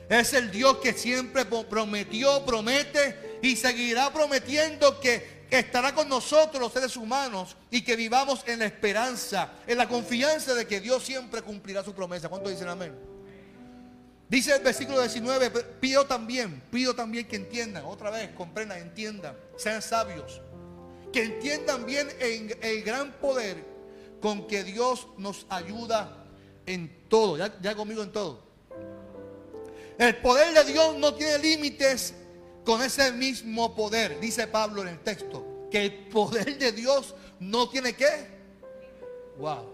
Es 0.08 0.32
el 0.32 0.50
Dios 0.50 0.78
que 0.78 0.92
siempre 0.92 1.44
prometió, 1.44 2.44
promete 2.44 3.23
y 3.44 3.56
seguirá 3.56 4.10
prometiendo 4.10 4.98
que 4.98 5.44
estará 5.50 5.94
con 5.94 6.08
nosotros 6.08 6.58
los 6.62 6.72
seres 6.72 6.96
humanos 6.96 7.54
y 7.70 7.82
que 7.82 7.94
vivamos 7.94 8.42
en 8.46 8.60
la 8.60 8.64
esperanza, 8.64 9.52
en 9.66 9.76
la 9.76 9.86
confianza 9.86 10.54
de 10.54 10.66
que 10.66 10.80
Dios 10.80 11.04
siempre 11.04 11.42
cumplirá 11.42 11.84
su 11.84 11.92
promesa. 11.92 12.30
¿Cuántos 12.30 12.52
dicen 12.52 12.68
amén? 12.68 12.94
Dice 14.30 14.56
el 14.56 14.62
versículo 14.62 14.98
19, 15.02 15.50
pido 15.78 16.06
también, 16.06 16.62
pido 16.70 16.94
también 16.94 17.28
que 17.28 17.36
entiendan, 17.36 17.84
otra 17.84 18.08
vez, 18.08 18.30
comprendan, 18.30 18.78
entiendan, 18.78 19.36
sean 19.58 19.82
sabios, 19.82 20.40
que 21.12 21.24
entiendan 21.24 21.84
bien 21.84 22.08
el, 22.20 22.82
gran 22.82 23.12
poder 23.12 23.62
con 24.22 24.46
que 24.46 24.64
Dios 24.64 25.06
nos 25.18 25.44
ayuda 25.50 26.24
en 26.64 27.08
todo, 27.10 27.36
ya 27.36 27.74
conmigo 27.74 28.02
en 28.02 28.10
todo. 28.10 28.42
El 29.98 30.16
poder 30.16 30.54
de 30.54 30.72
Dios 30.72 30.96
no 30.96 31.12
tiene 31.12 31.38
límites 31.38 32.14
con 32.64 32.82
ese 32.82 33.12
mismo 33.12 33.74
poder, 33.74 34.18
dice 34.20 34.46
Pablo 34.46 34.82
en 34.82 34.88
el 34.88 34.98
texto, 35.00 35.68
que 35.70 35.84
el 35.84 36.08
poder 36.08 36.58
de 36.58 36.72
Dios 36.72 37.14
no 37.40 37.68
tiene 37.68 37.94
que. 37.94 38.34
Wow. 39.38 39.70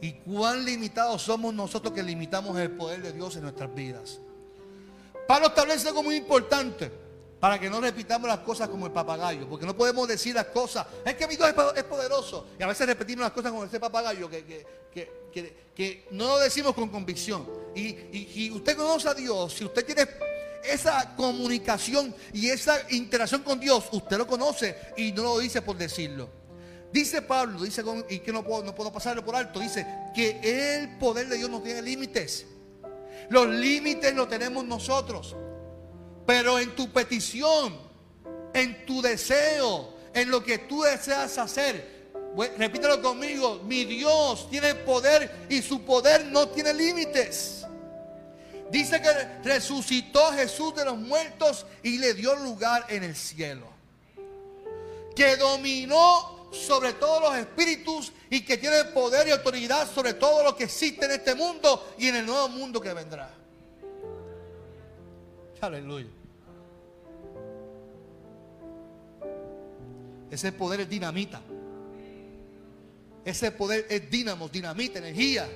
Y 0.00 0.12
cuán 0.12 0.64
limitados 0.64 1.22
somos 1.22 1.52
nosotros 1.54 1.92
que 1.92 2.02
limitamos 2.02 2.56
el 2.58 2.70
poder 2.70 3.02
de 3.02 3.12
Dios 3.12 3.36
en 3.36 3.42
nuestras 3.42 3.74
vidas. 3.74 4.20
Pablo 5.26 5.48
establece 5.48 5.88
algo 5.88 6.02
muy 6.02 6.16
importante 6.16 7.05
para 7.40 7.58
que 7.58 7.68
no 7.68 7.80
repitamos 7.80 8.28
las 8.28 8.38
cosas 8.38 8.68
como 8.68 8.86
el 8.86 8.92
papagayo, 8.92 9.48
porque 9.48 9.66
no 9.66 9.76
podemos 9.76 10.08
decir 10.08 10.34
las 10.34 10.46
cosas, 10.46 10.86
es 11.04 11.14
que 11.14 11.26
mi 11.26 11.36
Dios 11.36 11.52
es 11.74 11.84
poderoso, 11.84 12.46
y 12.58 12.62
a 12.62 12.66
veces 12.66 12.86
repetimos 12.86 13.22
las 13.24 13.32
cosas 13.32 13.52
como 13.52 13.64
ese 13.64 13.78
papagayo, 13.78 14.28
que, 14.30 14.66
que, 15.74 16.06
no 16.12 16.28
lo 16.28 16.38
decimos 16.38 16.74
con 16.74 16.88
convicción. 16.88 17.46
Y, 17.74 17.94
y 18.44 18.50
usted 18.50 18.76
conoce 18.76 19.08
a 19.08 19.14
Dios, 19.14 19.52
si 19.52 19.64
usted 19.64 19.84
tiene 19.84 20.08
esa 20.64 21.14
comunicación 21.14 22.14
y 22.32 22.48
esa 22.48 22.78
interacción 22.90 23.42
con 23.42 23.60
Dios, 23.60 23.84
usted 23.92 24.16
lo 24.16 24.26
conoce 24.26 24.76
y 24.96 25.12
no 25.12 25.22
lo 25.22 25.38
dice 25.38 25.62
por 25.62 25.76
decirlo. 25.76 26.28
Dice 26.92 27.20
Pablo, 27.20 27.62
dice 27.62 27.82
y 28.08 28.20
que 28.20 28.32
no 28.32 28.42
puedo, 28.42 28.64
no 28.64 28.74
puedo 28.74 28.90
pasarlo 28.92 29.24
por 29.24 29.36
alto, 29.36 29.60
dice 29.60 29.86
que 30.14 30.40
el 30.42 30.96
poder 30.96 31.28
de 31.28 31.36
Dios 31.36 31.50
no 31.50 31.60
tiene 31.60 31.82
límites. 31.82 32.46
Los 33.28 33.48
límites 33.48 34.14
los 34.14 34.28
tenemos 34.28 34.64
nosotros. 34.64 35.36
Pero 36.26 36.58
en 36.58 36.74
tu 36.74 36.90
petición, 36.90 37.78
en 38.52 38.84
tu 38.84 39.00
deseo, 39.00 39.94
en 40.12 40.30
lo 40.30 40.42
que 40.42 40.58
tú 40.58 40.82
deseas 40.82 41.38
hacer, 41.38 42.10
repítelo 42.58 43.00
conmigo, 43.00 43.60
mi 43.64 43.84
Dios 43.84 44.50
tiene 44.50 44.74
poder 44.74 45.46
y 45.48 45.62
su 45.62 45.82
poder 45.82 46.26
no 46.26 46.48
tiene 46.48 46.74
límites. 46.74 47.64
Dice 48.70 49.00
que 49.00 49.12
resucitó 49.48 50.32
Jesús 50.32 50.74
de 50.74 50.84
los 50.84 50.98
muertos 50.98 51.64
y 51.82 51.98
le 51.98 52.14
dio 52.14 52.34
lugar 52.34 52.84
en 52.88 53.04
el 53.04 53.14
cielo. 53.14 53.66
Que 55.14 55.36
dominó 55.36 56.48
sobre 56.52 56.94
todos 56.94 57.22
los 57.22 57.36
espíritus 57.36 58.12
y 58.28 58.40
que 58.40 58.56
tiene 58.56 58.84
poder 58.86 59.28
y 59.28 59.30
autoridad 59.30 59.88
sobre 59.92 60.14
todo 60.14 60.42
lo 60.42 60.56
que 60.56 60.64
existe 60.64 61.04
en 61.04 61.12
este 61.12 61.34
mundo 61.34 61.94
y 61.98 62.08
en 62.08 62.16
el 62.16 62.26
nuevo 62.26 62.48
mundo 62.48 62.80
que 62.80 62.92
vendrá. 62.92 63.30
Aleluya. 65.60 66.06
Ese 70.30 70.52
poder 70.52 70.80
es 70.80 70.88
dinamita. 70.88 71.40
Ese 73.24 73.50
poder 73.50 73.86
es 73.88 74.10
dinamo, 74.10 74.48
dinamita, 74.48 74.98
energía. 74.98 75.48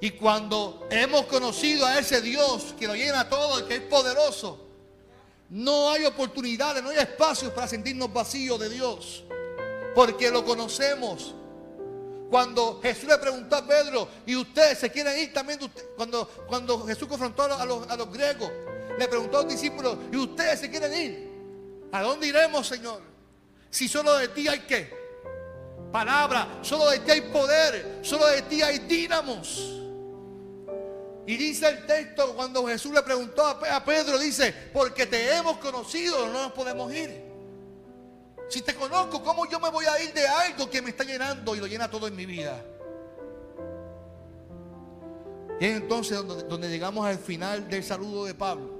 Y 0.00 0.10
cuando 0.10 0.86
hemos 0.90 1.26
conocido 1.26 1.86
a 1.86 1.98
ese 1.98 2.20
Dios 2.20 2.74
que 2.78 2.86
lo 2.86 2.94
llena 2.94 3.28
todo, 3.28 3.60
y 3.60 3.64
que 3.64 3.76
es 3.76 3.80
poderoso, 3.82 4.66
no 5.50 5.90
hay 5.90 6.04
oportunidades, 6.04 6.82
no 6.82 6.90
hay 6.90 6.98
espacios 6.98 7.52
para 7.52 7.66
sentirnos 7.66 8.12
vacíos 8.12 8.60
de 8.60 8.68
Dios. 8.68 9.24
Porque 9.94 10.30
lo 10.30 10.44
conocemos. 10.44 11.34
Cuando 12.30 12.80
Jesús 12.82 13.08
le 13.08 13.18
preguntó 13.18 13.56
a 13.56 13.66
Pedro, 13.66 14.08
y 14.26 14.36
ustedes 14.36 14.78
se 14.78 14.90
quieren 14.90 15.18
ir 15.18 15.32
también, 15.32 15.58
cuando, 15.96 16.26
cuando 16.46 16.84
Jesús 16.84 17.08
confrontó 17.08 17.44
a 17.44 17.64
los, 17.64 17.88
a 17.88 17.96
los 17.96 18.12
griegos, 18.12 18.50
le 18.98 19.08
preguntó 19.08 19.38
a 19.38 19.42
los 19.42 19.52
discípulos, 19.52 19.98
¿y 20.12 20.16
ustedes 20.16 20.60
se 20.60 20.70
quieren 20.70 20.92
ir? 20.94 21.30
¿A 21.92 22.02
dónde 22.02 22.26
iremos, 22.26 22.66
Señor? 22.66 23.00
Si 23.70 23.88
solo 23.88 24.14
de 24.14 24.28
ti 24.28 24.48
hay 24.48 24.60
qué? 24.60 24.94
Palabra, 25.92 26.58
solo 26.62 26.90
de 26.90 27.00
ti 27.00 27.10
hay 27.10 27.20
poder, 27.22 28.00
solo 28.02 28.26
de 28.26 28.42
ti 28.42 28.62
hay 28.62 28.80
dínamos. 28.80 29.72
Y 31.26 31.36
dice 31.36 31.68
el 31.68 31.86
texto 31.86 32.34
cuando 32.34 32.66
Jesús 32.66 32.92
le 32.92 33.02
preguntó 33.02 33.44
a 33.44 33.84
Pedro, 33.84 34.18
dice, 34.18 34.54
porque 34.72 35.06
te 35.06 35.34
hemos 35.36 35.58
conocido, 35.58 36.28
no 36.28 36.42
nos 36.44 36.52
podemos 36.52 36.92
ir. 36.92 37.26
Si 38.48 38.62
te 38.62 38.74
conozco, 38.74 39.22
¿cómo 39.22 39.48
yo 39.50 39.58
me 39.58 39.70
voy 39.70 39.86
a 39.86 40.00
ir 40.00 40.12
de 40.12 40.26
algo 40.26 40.70
que 40.70 40.80
me 40.80 40.90
está 40.90 41.02
llenando 41.02 41.56
y 41.56 41.58
lo 41.58 41.66
llena 41.66 41.90
todo 41.90 42.06
en 42.06 42.14
mi 42.14 42.26
vida? 42.26 42.64
Y 45.58 45.64
es 45.64 45.76
entonces 45.76 46.18
donde, 46.48 46.68
llegamos 46.68 47.04
al 47.06 47.18
final 47.18 47.68
del 47.68 47.82
saludo 47.82 48.24
de 48.26 48.34
Pablo. 48.34 48.75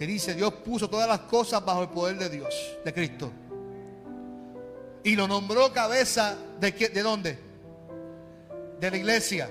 Que 0.00 0.06
dice, 0.06 0.32
Dios 0.32 0.54
puso 0.64 0.88
todas 0.88 1.06
las 1.06 1.18
cosas 1.20 1.62
bajo 1.62 1.82
el 1.82 1.90
poder 1.90 2.16
de 2.16 2.30
Dios, 2.30 2.54
de 2.82 2.94
Cristo. 2.94 3.30
Y 5.04 5.14
lo 5.14 5.28
nombró 5.28 5.74
cabeza 5.74 6.38
de, 6.58 6.72
¿de 6.72 7.02
dónde? 7.02 7.38
De 8.80 8.90
la 8.90 8.96
iglesia. 8.96 9.50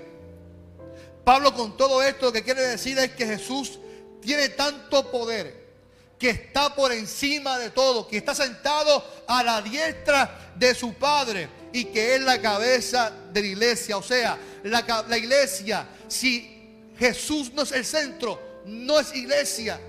Pablo 1.23 1.53
con 1.53 1.77
todo 1.77 2.01
esto 2.01 2.25
lo 2.25 2.31
que 2.31 2.41
quiere 2.41 2.63
decir 2.63 2.97
es 2.97 3.12
que 3.12 3.27
Jesús 3.27 3.79
tiene 4.21 4.49
tanto 4.49 5.12
poder 5.12 5.69
que 6.17 6.31
está 6.31 6.73
por 6.73 6.93
encima 6.93 7.59
de 7.59 7.69
todo, 7.69 8.07
que 8.07 8.17
está 8.17 8.33
sentado 8.33 9.05
a 9.27 9.43
la 9.43 9.62
diestra 9.62 10.53
de 10.55 10.73
su 10.73 10.95
Padre 10.95 11.47
y 11.71 11.85
que 11.85 12.15
es 12.15 12.21
la 12.21 12.41
cabeza 12.41 13.13
de 13.31 13.41
la 13.41 13.47
iglesia. 13.49 13.97
O 13.97 14.01
sea, 14.01 14.35
la, 14.63 15.05
la 15.07 15.15
iglesia, 15.19 15.88
si 16.07 16.89
Jesús 16.97 17.53
no 17.53 17.62
es 17.62 17.71
el 17.71 17.85
centro, 17.85 18.41
no 18.65 18.99
es 18.99 19.13
iglesia. 19.13 19.79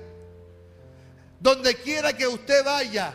Donde 1.41 1.75
quiera 1.77 2.13
que 2.13 2.29
usted 2.29 2.63
vaya, 2.65 3.15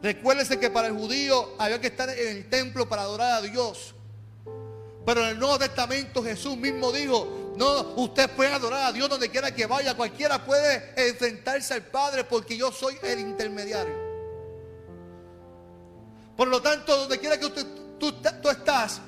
recuérdese 0.00 0.60
que 0.60 0.70
para 0.70 0.86
el 0.86 0.94
judío 0.94 1.54
había 1.58 1.80
que 1.80 1.88
estar 1.88 2.08
en 2.08 2.36
el 2.36 2.48
templo 2.48 2.88
para 2.88 3.02
adorar 3.02 3.32
a 3.32 3.40
Dios. 3.42 3.94
Pero 5.04 5.22
en 5.22 5.30
el 5.30 5.38
Nuevo 5.40 5.58
Testamento 5.58 6.22
Jesús 6.22 6.56
mismo 6.56 6.92
dijo, 6.92 7.54
no, 7.56 7.94
usted 7.96 8.30
puede 8.30 8.52
adorar 8.52 8.86
a 8.86 8.92
Dios 8.92 9.08
donde 9.08 9.28
quiera 9.28 9.52
que 9.52 9.66
vaya, 9.66 9.94
cualquiera 9.94 10.44
puede 10.44 10.94
enfrentarse 10.96 11.74
al 11.74 11.82
Padre 11.82 12.22
porque 12.22 12.56
yo 12.56 12.70
soy 12.70 12.96
el 13.02 13.18
intermediario. 13.18 14.12
Por 16.36 16.46
lo 16.46 16.62
tanto, 16.62 16.96
donde 16.96 17.18
quiera 17.18 17.38
que 17.38 17.46
usted, 17.46 17.66
tú, 17.98 18.48
estás, 18.48 19.00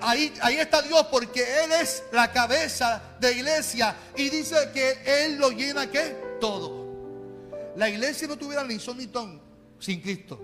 ahí, 0.00 0.32
ahí 0.40 0.58
está 0.58 0.80
Dios 0.80 1.06
porque 1.10 1.64
Él 1.64 1.72
es 1.72 2.04
la 2.12 2.32
cabeza 2.32 3.02
de 3.18 3.32
iglesia 3.32 3.96
y 4.14 4.30
dice 4.30 4.70
que 4.72 5.24
Él 5.24 5.38
lo 5.38 5.50
llena 5.50 5.90
¿qué? 5.90 6.16
Todo. 6.40 6.85
La 7.76 7.88
iglesia 7.88 8.26
no 8.26 8.36
tuviera 8.36 8.64
ni 8.64 8.78
son 8.78 8.98
ni 8.98 9.06
ton 9.06 9.40
sin 9.78 10.00
Cristo. 10.00 10.40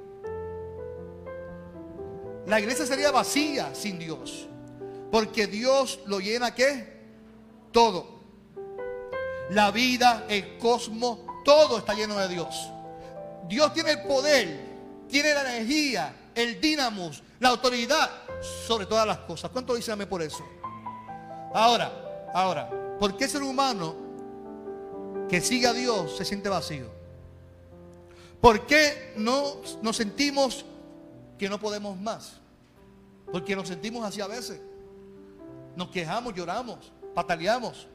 La 2.47 2.61
iglesia 2.61 2.85
sería 2.87 3.11
vacía 3.11 3.75
sin 3.75 3.99
Dios. 3.99 4.49
Porque 5.11 5.47
Dios 5.47 6.01
lo 6.07 6.21
llena 6.21 6.55
qué? 6.55 7.01
Todo. 7.73 8.21
La 9.51 9.71
vida, 9.71 10.27
el 10.29 10.59
cosmos, 10.59 11.21
todo 11.45 11.79
está 11.79 11.95
lleno 11.95 12.19
de 12.19 12.29
Dios. 12.29 12.71
Dios 13.49 13.73
tiene 13.73 13.93
el 13.93 14.03
poder, 14.03 14.61
tiene 15.09 15.35
la 15.35 15.57
energía, 15.57 16.15
el 16.35 16.61
dinamos, 16.61 17.23
la 17.41 17.51
autoridad 17.51 18.11
sobre 18.67 18.87
todas 18.87 19.07
las 19.07 19.19
cosas. 19.19 19.51
¿Cuánto 19.51 19.75
dicen 19.75 19.99
por 20.09 20.23
eso? 20.23 20.45
Ahora, 21.55 22.31
ahora, 22.35 22.71
¿por 22.99 23.17
qué 23.17 23.29
ser 23.29 23.43
humano 23.43 23.95
que 25.29 25.41
sigue 25.41 25.67
a 25.67 25.73
Dios 25.73 26.17
se 26.17 26.25
siente 26.25 26.49
vacío? 26.49 27.02
¿Por 28.43 28.67
qué 28.67 29.15
no 29.17 29.63
nos 29.81 29.97
sentimos 29.97 30.67
que 31.43 31.49
no 31.49 31.59
podemos 31.59 32.01
más. 32.01 32.35
Porque 33.33 33.57
nos 33.57 33.67
sentimos 33.67 34.05
así 34.05 34.21
a 34.21 34.29
veces. 34.29 34.61
Nos 35.75 35.89
quejamos, 35.89 36.33
lloramos, 36.35 36.93
pataleamos. 37.17 37.89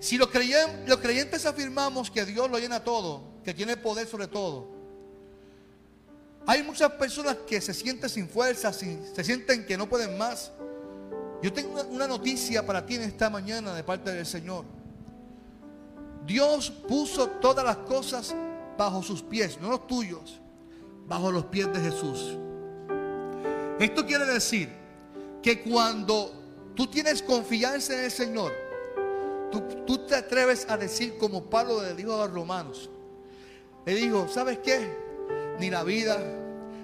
Si 0.00 0.16
los 0.16 0.28
creyentes, 0.28 0.88
los 0.88 0.98
creyentes 0.98 1.44
afirmamos 1.44 2.10
que 2.10 2.24
Dios 2.24 2.50
lo 2.50 2.58
llena 2.58 2.82
todo, 2.82 3.24
que 3.44 3.52
tiene 3.52 3.76
poder 3.76 4.06
sobre 4.06 4.26
todo, 4.26 4.68
hay 6.46 6.62
muchas 6.62 6.92
personas 6.92 7.36
que 7.46 7.60
se 7.60 7.74
sienten 7.74 8.08
sin 8.08 8.26
fuerza, 8.26 8.72
se 8.72 9.22
sienten 9.22 9.66
que 9.66 9.76
no 9.76 9.86
pueden 9.86 10.16
más. 10.16 10.50
Yo 11.42 11.52
tengo 11.52 11.82
una 11.90 12.06
noticia 12.06 12.64
para 12.64 12.86
ti 12.86 12.94
en 12.94 13.02
esta 13.02 13.28
mañana 13.28 13.74
de 13.74 13.84
parte 13.84 14.12
del 14.12 14.24
Señor. 14.24 14.64
Dios 16.24 16.70
puso 16.70 17.28
todas 17.28 17.66
las 17.66 17.76
cosas 17.78 18.34
bajo 18.76 19.02
sus 19.02 19.22
pies, 19.22 19.58
no 19.60 19.70
los 19.70 19.86
tuyos, 19.86 20.40
bajo 21.06 21.30
los 21.30 21.46
pies 21.46 21.72
de 21.72 21.80
Jesús. 21.80 22.36
Esto 23.78 24.06
quiere 24.06 24.26
decir 24.26 24.70
que 25.42 25.62
cuando 25.62 26.32
tú 26.74 26.86
tienes 26.86 27.22
confianza 27.22 27.94
en 27.94 28.04
el 28.04 28.10
Señor, 28.10 28.52
tú, 29.86 29.98
te 30.06 30.14
atreves 30.14 30.66
a 30.68 30.76
decir 30.76 31.16
como 31.18 31.44
Pablo 31.44 31.82
le 31.82 31.94
dijo 31.94 32.14
a 32.14 32.26
los 32.26 32.34
romanos. 32.34 32.90
Le 33.84 33.94
dijo, 33.94 34.28
¿sabes 34.28 34.58
qué? 34.58 34.88
Ni 35.58 35.70
la 35.70 35.84
vida, 35.84 36.18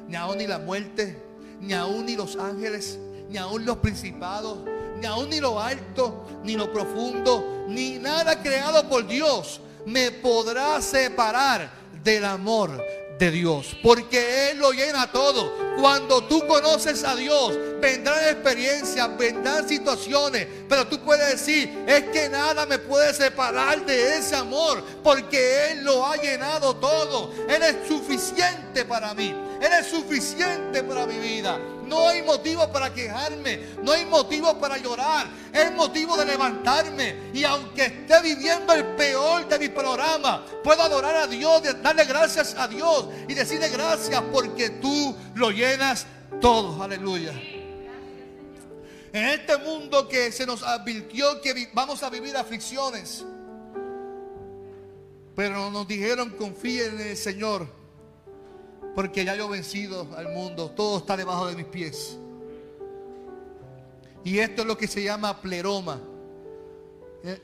ni 0.08 0.16
aún 0.16 0.38
ni 0.38 0.46
la 0.46 0.58
muerte, 0.58 1.20
ni 1.60 1.72
aún 1.72 2.06
ni 2.06 2.16
los 2.16 2.36
ángeles, 2.36 2.98
ni 3.28 3.38
aún 3.38 3.64
los 3.64 3.78
principados, 3.78 4.58
ni 5.00 5.06
aún 5.06 5.30
ni 5.30 5.40
lo 5.40 5.60
alto, 5.60 6.24
ni 6.44 6.54
lo 6.54 6.72
profundo, 6.72 7.66
ni 7.68 7.98
nada 7.98 8.40
creado 8.42 8.88
por 8.88 9.06
Dios 9.06 9.60
me 9.86 10.10
podrá 10.10 10.80
separar 10.80 11.70
del 12.02 12.24
amor 12.24 12.82
de 13.18 13.30
Dios, 13.30 13.76
porque 13.82 14.50
Él 14.50 14.58
lo 14.58 14.72
llena 14.72 15.10
todo. 15.10 15.76
Cuando 15.78 16.24
tú 16.24 16.44
conoces 16.46 17.04
a 17.04 17.14
Dios, 17.14 17.56
vendrán 17.80 18.24
experiencias, 18.24 19.16
vendrán 19.16 19.68
situaciones, 19.68 20.46
pero 20.68 20.86
tú 20.86 20.98
puedes 21.00 21.30
decir, 21.30 21.84
es 21.86 22.04
que 22.04 22.28
nada 22.28 22.66
me 22.66 22.78
puede 22.78 23.14
separar 23.14 23.84
de 23.86 24.18
ese 24.18 24.34
amor, 24.34 24.82
porque 25.02 25.70
Él 25.70 25.84
lo 25.84 26.04
ha 26.06 26.16
llenado 26.16 26.74
todo. 26.76 27.32
Él 27.48 27.62
es 27.62 27.86
suficiente 27.86 28.84
para 28.84 29.14
mí, 29.14 29.34
Él 29.60 29.72
es 29.72 29.86
suficiente 29.86 30.82
para 30.82 31.06
mi 31.06 31.18
vida. 31.18 31.58
No 31.92 32.08
hay 32.08 32.22
motivo 32.22 32.72
para 32.72 32.94
quejarme, 32.94 33.74
no 33.82 33.92
hay 33.92 34.06
motivo 34.06 34.58
para 34.58 34.78
llorar, 34.78 35.26
es 35.52 35.70
motivo 35.72 36.16
de 36.16 36.24
levantarme. 36.24 37.16
Y 37.34 37.44
aunque 37.44 37.84
esté 37.84 38.22
viviendo 38.22 38.72
el 38.72 38.96
peor 38.96 39.46
de 39.46 39.58
mi 39.58 39.68
programa, 39.68 40.42
puedo 40.64 40.80
adorar 40.80 41.14
a 41.16 41.26
Dios, 41.26 41.60
darle 41.82 42.06
gracias 42.06 42.54
a 42.56 42.66
Dios 42.66 43.10
y 43.28 43.34
decirle 43.34 43.68
gracias 43.68 44.22
porque 44.32 44.70
tú 44.70 45.14
lo 45.34 45.50
llenas 45.50 46.06
todo. 46.40 46.82
Aleluya. 46.82 47.32
En 49.12 49.26
este 49.26 49.58
mundo 49.58 50.08
que 50.08 50.32
se 50.32 50.46
nos 50.46 50.62
advirtió 50.62 51.42
que 51.42 51.68
vamos 51.74 52.02
a 52.02 52.08
vivir 52.08 52.34
aflicciones, 52.38 53.22
pero 55.36 55.70
nos 55.70 55.86
dijeron 55.86 56.30
confíen 56.30 56.98
en 56.98 57.08
el 57.08 57.16
Señor 57.18 57.81
porque 58.94 59.24
ya 59.24 59.34
yo 59.34 59.46
he 59.46 59.50
vencido 59.50 60.06
al 60.16 60.28
mundo. 60.28 60.70
Todo 60.70 60.98
está 60.98 61.16
debajo 61.16 61.46
de 61.46 61.56
mis 61.56 61.66
pies. 61.66 62.18
Y 64.24 64.38
esto 64.38 64.62
es 64.62 64.68
lo 64.68 64.76
que 64.76 64.86
se 64.86 65.02
llama 65.02 65.40
pleroma. 65.40 66.00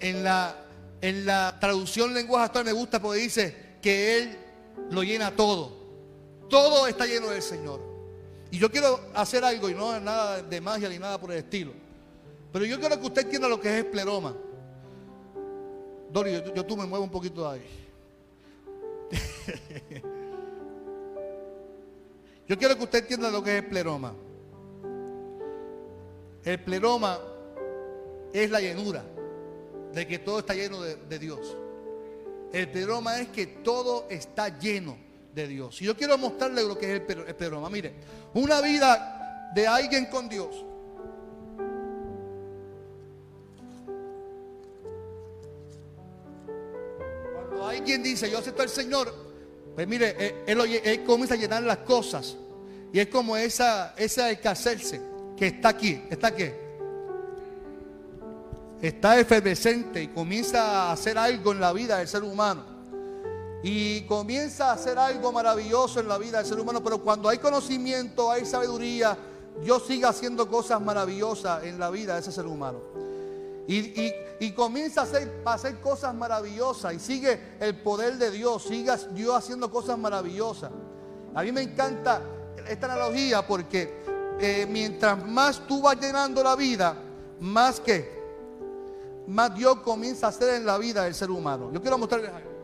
En 0.01 0.25
la, 0.25 0.57
en 1.01 1.25
la 1.25 1.57
traducción 1.61 2.13
lenguaje 2.13 2.47
actual 2.47 2.65
me 2.65 2.73
gusta 2.73 3.01
porque 3.01 3.21
dice 3.21 3.57
que 3.81 4.19
Él 4.19 4.37
lo 4.91 5.03
llena 5.03 5.35
todo. 5.35 5.77
Todo 6.49 6.87
está 6.87 7.07
lleno 7.07 7.29
del 7.29 7.43
Señor. 7.43 7.81
Y 8.51 8.59
yo 8.59 8.71
quiero 8.71 9.01
hacer 9.15 9.45
algo 9.45 9.69
y 9.69 9.75
no 9.75 9.95
es 9.95 10.03
nada 10.03 10.43
de 10.43 10.61
magia 10.61 10.89
ni 10.89 10.99
nada 10.99 11.21
por 11.21 11.33
el 11.33 11.39
estilo. 11.39 11.73
Pero 12.53 12.65
yo 12.65 12.81
quiero 12.81 12.99
que 12.99 13.07
usted 13.07 13.23
entienda 13.23 13.49
lo 13.49 13.61
que 13.61 13.79
es 13.79 13.85
pleroma. 13.85 14.35
Dori, 16.11 16.33
yo, 16.33 16.55
yo 16.55 16.65
tú 16.65 16.77
me 16.77 16.87
muevo 16.87 17.05
un 17.05 17.11
poquito 17.11 17.51
de 17.51 17.61
ahí. 17.61 17.67
Yo 22.49 22.57
quiero 22.57 22.77
que 22.79 22.85
usted 22.85 23.01
entienda 23.01 23.31
lo 23.31 23.43
que 23.43 23.59
es 23.59 23.63
el 23.63 23.69
pleroma. 23.69 24.15
El 26.43 26.65
pleroma 26.65 27.19
es 28.33 28.51
la 28.51 28.59
llenura 28.59 29.05
de 29.93 30.07
que 30.07 30.19
todo 30.19 30.39
está 30.39 30.55
lleno 30.55 30.81
de, 30.81 31.19
Dios. 31.19 31.55
El 32.51 32.71
pleroma 32.71 33.21
es 33.21 33.29
que 33.29 33.47
todo 33.47 34.07
está 34.09 34.59
lleno 34.59 34.97
de 35.35 35.47
Dios. 35.47 35.83
Y 35.83 35.85
yo 35.85 35.95
quiero 35.95 36.17
mostrarle 36.17 36.65
lo 36.65 36.79
que 36.79 36.87
es 36.97 37.03
el 37.03 37.37
pleroma. 37.37 37.69
Mire, 37.69 37.93
una 38.33 38.63
vida 38.63 39.51
de 39.55 39.67
alguien 39.67 40.07
con 40.07 40.27
Dios. 40.27 40.65
Cuando 47.35 47.67
alguien 47.67 48.03
dice, 48.03 48.31
yo 48.31 48.39
acepto 48.39 48.63
al 48.63 48.71
Señor, 48.71 49.28
pues 49.79 49.87
mire, 49.87 50.43
él, 50.45 51.05
comienza 51.05 51.35
a 51.35 51.37
llenar 51.37 51.63
las 51.63 51.79
cosas. 51.79 52.37
Y 52.93 52.99
es 52.99 53.07
como 53.07 53.37
esa, 53.37 53.95
esa 53.97 54.29
escasez 54.29 54.99
que 55.37 55.47
está 55.47 55.69
aquí. 55.69 56.03
¿Está 56.11 56.27
aquí? 56.27 56.51
Está 58.83 59.21
efervescente 59.21 60.03
y 60.03 60.09
comienza 60.09 60.65
a 60.65 60.91
hacer 60.91 61.17
algo 61.17 61.53
en 61.53 61.61
la 61.61 61.73
vida 61.73 61.99
del 61.99 62.09
ser 62.09 62.25
humano. 62.25 62.65
Y 63.63 64.01
comienza 64.07 64.71
a 64.71 64.73
hacer 64.73 64.99
algo 64.99 65.31
maravilloso 65.31 66.01
en 66.01 66.09
la 66.09 66.19
vida 66.19 66.39
del 66.39 66.47
ser 66.49 66.59
humano. 66.59 66.83
Pero 66.83 67.01
cuando 67.01 67.29
hay 67.29 67.39
conocimiento, 67.39 68.33
hay 68.33 68.47
sabiduría, 68.47 69.17
Dios 69.63 69.87
sigue 69.87 70.07
haciendo 70.07 70.49
cosas 70.49 70.81
maravillosas 70.81 71.63
en 71.63 71.79
la 71.79 71.89
vida 71.91 72.15
de 72.15 72.21
ese 72.23 72.33
ser 72.33 72.47
humano. 72.47 72.81
Y, 73.71 74.53
comienza 74.53 75.03
a 75.03 75.05
hacer, 75.05 75.43
hacer 75.45 75.79
cosas 75.81 76.15
maravillosas. 76.15 76.95
Y 76.95 76.99
sigue 76.99 77.39
el 77.61 77.77
poder 77.77 78.17
de 78.17 78.31
Dios. 78.31 78.63
Sigue 78.65 78.91
Dios 79.13 79.37
haciendo 79.37 79.71
cosas 79.71 79.99
maravillosas. 79.99 80.71
A 81.35 81.43
mí 81.43 81.53
me 81.53 81.63
encanta 81.63 82.23
esta 82.67 82.87
analogía 82.87 83.47
porque 83.47 84.03
eh, 84.41 84.67
mientras 84.69 85.23
más 85.27 85.67
tú 85.67 85.83
vas 85.83 86.01
llenando 86.01 86.43
la 86.43 86.57
vida, 86.57 86.97
más 87.41 87.79
que, 87.79 88.19
más 89.27 89.55
Dios 89.55 89.81
comienza 89.81 90.27
a 90.27 90.31
hacer 90.31 90.55
en 90.55 90.65
la 90.65 90.79
vida 90.79 91.05
del 91.05 91.15
ser 91.15 91.31
humano. 91.31 91.71
Yo 91.71 91.83
quiero 91.83 91.99
mostrarles 91.99 92.33
algo. 92.33 92.58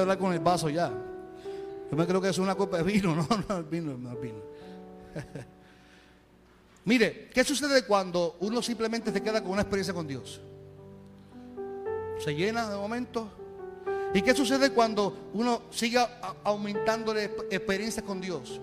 Hablar 0.00 0.18
con 0.18 0.32
el 0.32 0.40
vaso 0.40 0.68
ya. 0.68 0.92
Yo 1.90 1.96
me 1.96 2.06
creo 2.06 2.20
que 2.20 2.28
es 2.28 2.38
una 2.38 2.54
copa 2.54 2.78
de 2.78 2.82
vino, 2.82 3.14
no, 3.16 3.26
no, 3.48 3.64
vino, 3.64 3.96
no, 3.96 4.16
vino. 4.16 4.42
Mire, 6.84 7.28
¿qué 7.32 7.44
sucede 7.44 7.84
cuando 7.84 8.36
uno 8.40 8.62
simplemente 8.62 9.12
se 9.12 9.22
queda 9.22 9.42
con 9.42 9.52
una 9.52 9.62
experiencia 9.62 9.92
con 9.92 10.06
Dios? 10.06 10.40
Se 12.18 12.34
llena 12.34 12.68
de 12.68 12.76
momento. 12.76 13.30
¿Y 14.14 14.22
qué 14.22 14.34
sucede 14.34 14.70
cuando 14.70 15.30
uno 15.34 15.62
sigue 15.70 15.98
aumentando 16.44 17.12
la 17.12 17.24
experiencia 17.24 18.02
con 18.02 18.20
Dios? 18.20 18.58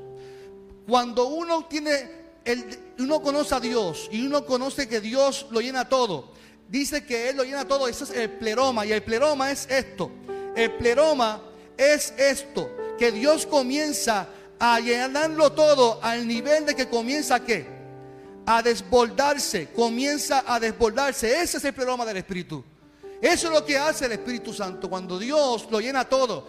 Cuando 0.87 1.27
uno 1.27 1.65
tiene, 1.65 2.09
el, 2.43 2.65
uno 2.99 3.21
conoce 3.21 3.53
a 3.53 3.59
Dios 3.59 4.09
y 4.11 4.25
uno 4.25 4.43
conoce 4.45 4.87
que 4.87 5.01
Dios 5.01 5.45
lo 5.51 5.61
llena 5.61 5.87
todo. 5.87 6.31
Dice 6.67 7.05
que 7.05 7.29
Él 7.29 7.37
lo 7.37 7.43
llena 7.43 7.67
todo. 7.67 7.87
Ese 7.87 8.05
es 8.05 8.09
el 8.11 8.31
pleroma. 8.31 8.85
Y 8.85 8.91
el 8.91 9.03
pleroma 9.03 9.51
es 9.51 9.67
esto. 9.69 10.09
El 10.55 10.71
pleroma 10.73 11.41
es 11.77 12.13
esto, 12.17 12.71
que 12.97 13.11
Dios 13.11 13.45
comienza 13.45 14.27
a 14.59 14.79
llenarlo 14.79 15.51
todo 15.51 15.99
al 16.01 16.27
nivel 16.27 16.65
de 16.65 16.75
que 16.75 16.87
comienza 16.87 17.35
a 17.35 17.39
qué? 17.41 17.67
A 18.45 18.61
desbordarse, 18.61 19.69
comienza 19.75 20.43
a 20.47 20.59
desbordarse. 20.59 21.41
Ese 21.41 21.57
es 21.57 21.65
el 21.65 21.73
pleroma 21.73 22.05
del 22.05 22.17
Espíritu. 22.17 22.63
Eso 23.21 23.47
es 23.47 23.53
lo 23.53 23.65
que 23.65 23.77
hace 23.77 24.05
el 24.05 24.13
Espíritu 24.13 24.53
Santo 24.53 24.89
cuando 24.89 25.17
Dios 25.17 25.67
lo 25.69 25.79
llena 25.79 26.05
todo. 26.05 26.47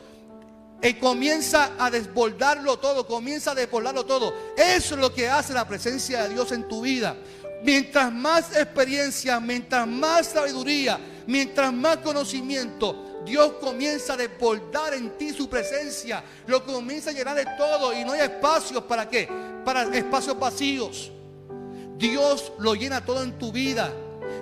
Y 0.82 0.94
comienza 0.94 1.72
a 1.78 1.90
desbordarlo 1.90 2.78
todo, 2.78 3.06
comienza 3.06 3.52
a 3.52 3.54
desbordarlo 3.54 4.04
todo. 4.04 4.32
Eso 4.56 4.94
es 4.94 5.00
lo 5.00 5.12
que 5.12 5.28
hace 5.28 5.54
la 5.54 5.66
presencia 5.66 6.24
de 6.24 6.34
Dios 6.34 6.52
en 6.52 6.68
tu 6.68 6.82
vida. 6.82 7.16
Mientras 7.64 8.12
más 8.12 8.54
experiencia, 8.54 9.40
mientras 9.40 9.86
más 9.88 10.26
sabiduría, 10.26 11.00
mientras 11.26 11.72
más 11.72 11.98
conocimiento, 11.98 13.22
Dios 13.24 13.54
comienza 13.60 14.14
a 14.14 14.16
desbordar 14.16 14.94
en 14.94 15.18
ti 15.18 15.32
su 15.32 15.48
presencia. 15.48 16.22
Lo 16.46 16.64
comienza 16.64 17.10
a 17.10 17.12
llenar 17.12 17.36
de 17.36 17.46
todo 17.58 17.92
y 17.92 18.04
no 18.04 18.12
hay 18.12 18.20
espacios 18.20 18.84
para 18.84 19.08
qué? 19.08 19.28
Para 19.64 19.82
espacios 19.96 20.38
vacíos. 20.38 21.10
Dios 21.98 22.52
lo 22.58 22.74
llena 22.74 23.04
todo 23.04 23.22
en 23.22 23.38
tu 23.38 23.50
vida. 23.50 23.92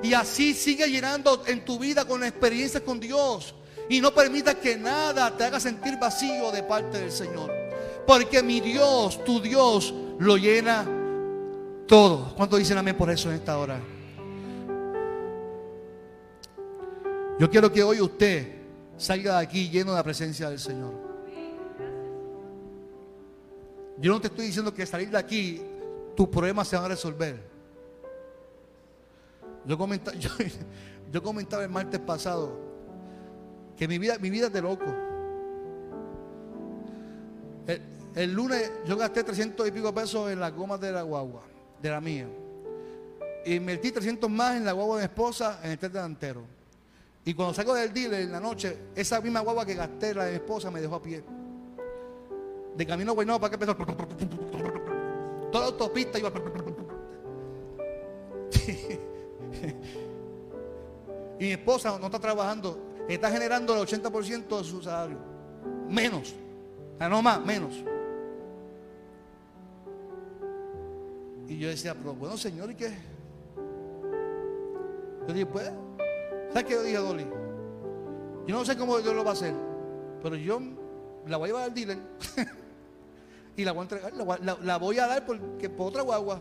Y 0.02 0.12
así 0.12 0.54
sigue 0.54 0.86
llenando 0.88 1.42
en 1.46 1.64
tu 1.64 1.78
vida 1.78 2.04
con 2.04 2.22
experiencias 2.22 2.82
con 2.82 3.00
Dios. 3.00 3.54
Y 3.88 4.00
no 4.00 4.14
permita 4.14 4.54
que 4.54 4.76
nada 4.76 5.34
te 5.36 5.44
haga 5.44 5.60
sentir 5.60 5.98
vacío 5.98 6.52
de 6.52 6.62
parte 6.62 6.98
del 6.98 7.12
Señor. 7.12 7.50
Porque 8.06 8.42
mi 8.42 8.60
Dios, 8.60 9.24
tu 9.24 9.40
Dios, 9.40 9.94
lo 10.18 10.36
llena 10.36 10.86
todo. 11.86 12.34
¿Cuánto 12.36 12.56
dicen 12.56 12.76
amén 12.76 12.96
por 12.96 13.10
eso 13.10 13.30
en 13.30 13.36
esta 13.36 13.56
hora? 13.58 13.93
Yo 17.38 17.50
quiero 17.50 17.72
que 17.72 17.82
hoy 17.82 18.00
usted 18.00 18.46
salga 18.96 19.38
de 19.38 19.44
aquí 19.44 19.68
lleno 19.68 19.90
de 19.90 19.96
la 19.96 20.04
presencia 20.04 20.48
del 20.48 20.60
Señor. 20.60 20.92
Yo 23.98 24.12
no 24.12 24.20
te 24.20 24.28
estoy 24.28 24.46
diciendo 24.46 24.72
que 24.72 24.86
salir 24.86 25.10
de 25.10 25.18
aquí 25.18 25.60
tus 26.14 26.28
problemas 26.28 26.68
se 26.68 26.76
van 26.76 26.84
a 26.84 26.88
resolver. 26.88 27.40
Yo 29.66 29.78
comentaba, 31.22 31.62
el 31.62 31.70
martes 31.70 32.00
pasado 32.00 32.58
que 33.76 33.88
mi 33.88 33.98
vida, 33.98 34.18
mi 34.18 34.30
vida 34.30 34.46
es 34.46 34.52
de 34.52 34.62
loco. 34.62 34.94
El, 38.14 38.32
lunes 38.32 38.70
yo 38.86 38.96
gasté 38.96 39.24
300 39.24 39.66
y 39.66 39.72
pico 39.72 39.92
pesos 39.92 40.30
en 40.30 40.38
la 40.38 40.50
goma 40.50 40.78
de 40.78 40.92
la 40.92 41.02
guagua, 41.02 41.42
de 41.82 41.90
la 41.90 42.00
mía. 42.00 42.28
Y 43.44 43.54
invertí 43.54 43.90
300 43.90 44.30
más 44.30 44.56
en 44.56 44.64
la 44.64 44.70
guagua 44.70 44.98
de 44.98 45.02
mi 45.02 45.06
esposa 45.06 45.58
en 45.64 45.72
el 45.72 45.78
test 45.78 45.94
delantero. 45.94 46.53
Y 47.24 47.32
cuando 47.32 47.54
salgo 47.54 47.74
del 47.74 47.92
dealer 47.92 48.22
en 48.22 48.32
la 48.32 48.40
noche, 48.40 48.76
esa 48.94 49.20
misma 49.20 49.40
guagua 49.40 49.64
que 49.64 49.74
gasté, 49.74 50.14
la 50.14 50.26
de 50.26 50.32
mi 50.32 50.36
esposa, 50.36 50.70
me 50.70 50.80
dejó 50.80 50.96
a 50.96 51.02
pie. 51.02 51.24
de 52.76 52.86
camino 52.86 53.12
a 53.12 53.14
Guaynabo 53.14 53.40
para 53.40 53.56
que 53.56 53.64
empezó. 53.64 53.76
Toda 55.50 55.64
la 55.64 55.70
autopista 55.70 56.18
iba. 56.18 56.30
y 61.38 61.44
mi 61.44 61.52
esposa 61.52 61.98
no 61.98 62.06
está 62.06 62.18
trabajando, 62.18 62.78
está 63.08 63.30
generando 63.30 63.74
el 63.74 63.88
80% 63.88 64.58
de 64.58 64.64
su 64.64 64.82
salario. 64.82 65.18
Menos. 65.88 66.34
No 66.98 67.22
más, 67.22 67.44
menos. 67.44 67.74
Y 71.48 71.58
yo 71.58 71.68
decía, 71.68 71.94
pero 71.94 72.14
bueno, 72.14 72.36
Señor, 72.36 72.70
¿y 72.70 72.74
qué? 72.74 72.92
Yo 75.26 75.32
dije, 75.32 75.46
pues, 75.46 75.70
¿sabes 76.54 76.68
qué 76.68 76.74
yo 76.74 76.82
dije, 76.84 76.98
Dolly? 76.98 77.26
Yo 78.46 78.54
no 78.54 78.64
sé 78.64 78.76
cómo 78.76 78.98
Dios 79.00 79.12
lo 79.14 79.24
va 79.24 79.30
a 79.30 79.34
hacer, 79.34 79.54
pero 80.22 80.36
yo 80.36 80.60
la 81.26 81.36
voy 81.36 81.46
a 81.46 81.48
llevar 81.48 81.64
al 81.64 81.74
dealer 81.74 81.98
y 83.56 83.64
la 83.64 83.72
voy 83.72 83.80
a 83.80 83.82
entregar, 83.82 84.12
la, 84.62 84.76
voy 84.78 84.98
a 84.98 85.06
dar 85.08 85.26
porque, 85.26 85.68
por 85.68 85.88
otra 85.88 86.02
guagua. 86.02 86.40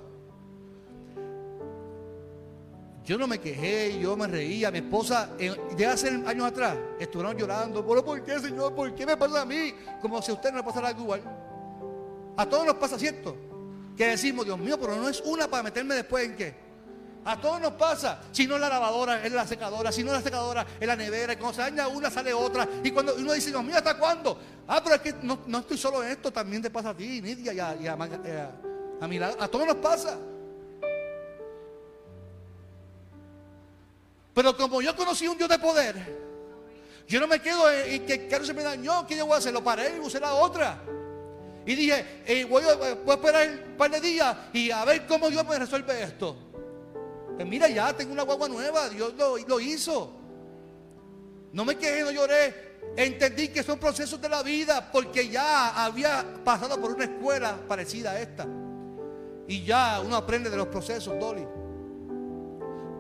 Yo 3.04 3.18
no 3.18 3.28
me 3.28 3.40
quejé, 3.40 4.00
yo 4.00 4.16
me 4.16 4.28
reía. 4.28 4.72
Mi 4.72 4.78
esposa, 4.78 5.30
de 5.36 5.86
hace 5.86 6.08
años 6.08 6.46
atrás, 6.46 6.78
estuvieron 7.00 7.36
llorando. 7.36 7.86
¿Pero 7.86 8.06
por 8.06 8.24
qué, 8.24 8.40
Señor? 8.40 8.74
¿Por 8.74 8.96
qué 8.96 9.06
me 9.06 9.18
pasa 9.18 9.42
a 9.42 9.46
mí? 9.46 9.74
Como 10.02 10.22
si 10.22 10.32
a 10.32 10.36
usted 10.36 10.52
no 10.52 10.58
le 10.60 10.64
pasara 10.64 10.88
algo 10.88 11.02
igual. 11.02 11.22
A 12.38 12.48
todos 12.48 12.66
nos 12.66 12.76
pasa, 12.76 12.98
¿cierto? 12.98 13.36
Que 13.98 14.08
decimos, 14.08 14.46
Dios 14.46 14.58
mío, 14.58 14.78
pero 14.80 14.96
no 14.96 15.10
es 15.10 15.20
una 15.20 15.50
para 15.50 15.64
meterme 15.64 15.96
después 15.96 16.24
en 16.24 16.36
qué. 16.38 16.56
A 17.26 17.40
todos 17.40 17.62
nos 17.62 17.74
pasa. 17.74 18.20
Si 18.32 18.46
no 18.46 18.58
la 18.58 18.68
lavadora, 18.68 19.26
es 19.26 19.32
la 19.32 19.48
secadora. 19.48 19.92
Si 19.92 20.04
no 20.04 20.12
la 20.12 20.22
secadora, 20.22 20.66
es 20.80 20.88
la 20.88 20.96
nevera. 20.96 21.34
Y 21.34 21.38
cuando 21.38 21.56
se 21.56 21.62
daña 21.62 21.88
una, 21.88 22.10
sale 22.10 22.34
otra. 22.34 22.68
Y 22.84 22.92
cuando 22.92 23.16
uno 23.16 23.32
dice, 23.34 23.50
Dios 23.50 23.64
mío, 23.64 23.76
¿hasta 23.78 23.98
cuándo? 23.98 24.38
Ah, 24.68 24.82
pero 24.84 24.96
es 24.96 25.02
que 25.02 25.14
no, 25.22 25.60
estoy 25.60 25.78
solo 25.78 26.04
en 26.04 26.12
esto. 26.12 26.32
También 26.32 26.62
te 26.62 26.70
pasa 26.70 26.90
a 26.90 26.98
ti, 26.98 27.22
Nidia, 27.22 27.54
y 27.54 27.60
a, 27.60 27.76
y 27.76 27.88
a, 27.88 27.94
a, 27.94 29.08
mi 29.08 29.20
lado. 29.20 29.38
A 29.40 29.48
todos 29.48 29.68
nos 29.68 29.78
pasa. 29.78 30.18
Pero 34.34 34.58
como 34.58 34.82
yo 34.82 34.96
conocí 34.96 35.28
un 35.28 35.38
Dios 35.38 35.50
de 35.50 35.60
poder, 35.60 36.24
yo 37.08 37.20
no 37.20 37.28
me 37.28 37.40
quedo 37.40 37.72
en, 37.72 38.06
que 38.06 38.28
Carlos 38.28 38.48
se 38.48 38.54
me 38.54 38.64
dañó. 38.64 39.08
¿Qué 39.08 39.16
yo 39.16 39.26
voy 39.26 39.36
a 39.36 39.38
hacer? 39.38 39.54
Lo 39.54 39.64
paré 39.64 39.96
y 39.96 40.00
usé 40.00 40.20
la 40.20 40.34
otra. 40.34 40.82
Y 41.66 41.76
dije, 41.76 42.24
eh, 42.26 42.44
voy, 42.44 42.64
a, 42.64 42.76
voy, 42.76 42.88
a, 43.08 43.14
esperar 43.14 43.48
un 43.70 43.78
par 43.78 43.90
de 43.92 44.02
días 44.02 44.36
y 44.52 44.72
a 44.72 44.84
ver 44.84 45.08
cómo 45.08 45.30
Dios 45.30 45.48
me 45.48 45.58
resuelve 45.58 46.04
esto. 46.04 46.43
Pues 47.36 47.48
mira, 47.48 47.68
ya 47.68 47.96
tengo 47.96 48.14
una 48.14 48.24
guagua 48.24 48.48
nueva, 48.48 48.90
Dios 48.90 49.14
lo, 49.16 49.60
hizo. 49.60 50.12
No 51.52 51.66
me 51.66 51.76
quejé, 51.76 52.04
no 52.04 52.12
lloré. 52.12 52.74
Entendí 52.96 53.48
que 53.48 53.64
son 53.64 53.80
procesos 53.80 54.22
de 54.22 54.30
la 54.30 54.44
vida 54.44 54.92
porque 54.92 55.28
ya 55.28 55.84
había 55.84 56.24
pasado 56.44 56.80
por 56.80 56.92
una 56.92 57.06
escuela 57.06 57.58
parecida 57.68 58.12
a 58.12 58.20
esta. 58.20 58.46
Y 59.48 59.64
ya 59.64 60.00
uno 60.02 60.16
aprende 60.16 60.50
de 60.50 60.58
los 60.58 60.68
procesos, 60.68 61.20
Dolly. 61.20 61.46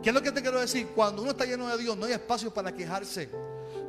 ¿Qué 0.02 0.10
es 0.10 0.14
lo 0.14 0.22
que 0.22 0.32
te 0.32 0.42
quiero 0.42 0.60
decir? 0.60 0.88
Cuando 0.96 1.22
uno 1.22 1.32
está 1.32 1.46
lleno 1.46 1.68
de 1.68 1.78
Dios, 1.78 1.96
no 1.96 2.06
hay 2.06 2.14
espacio 2.14 2.54
para 2.54 2.74
quejarse. 2.74 3.30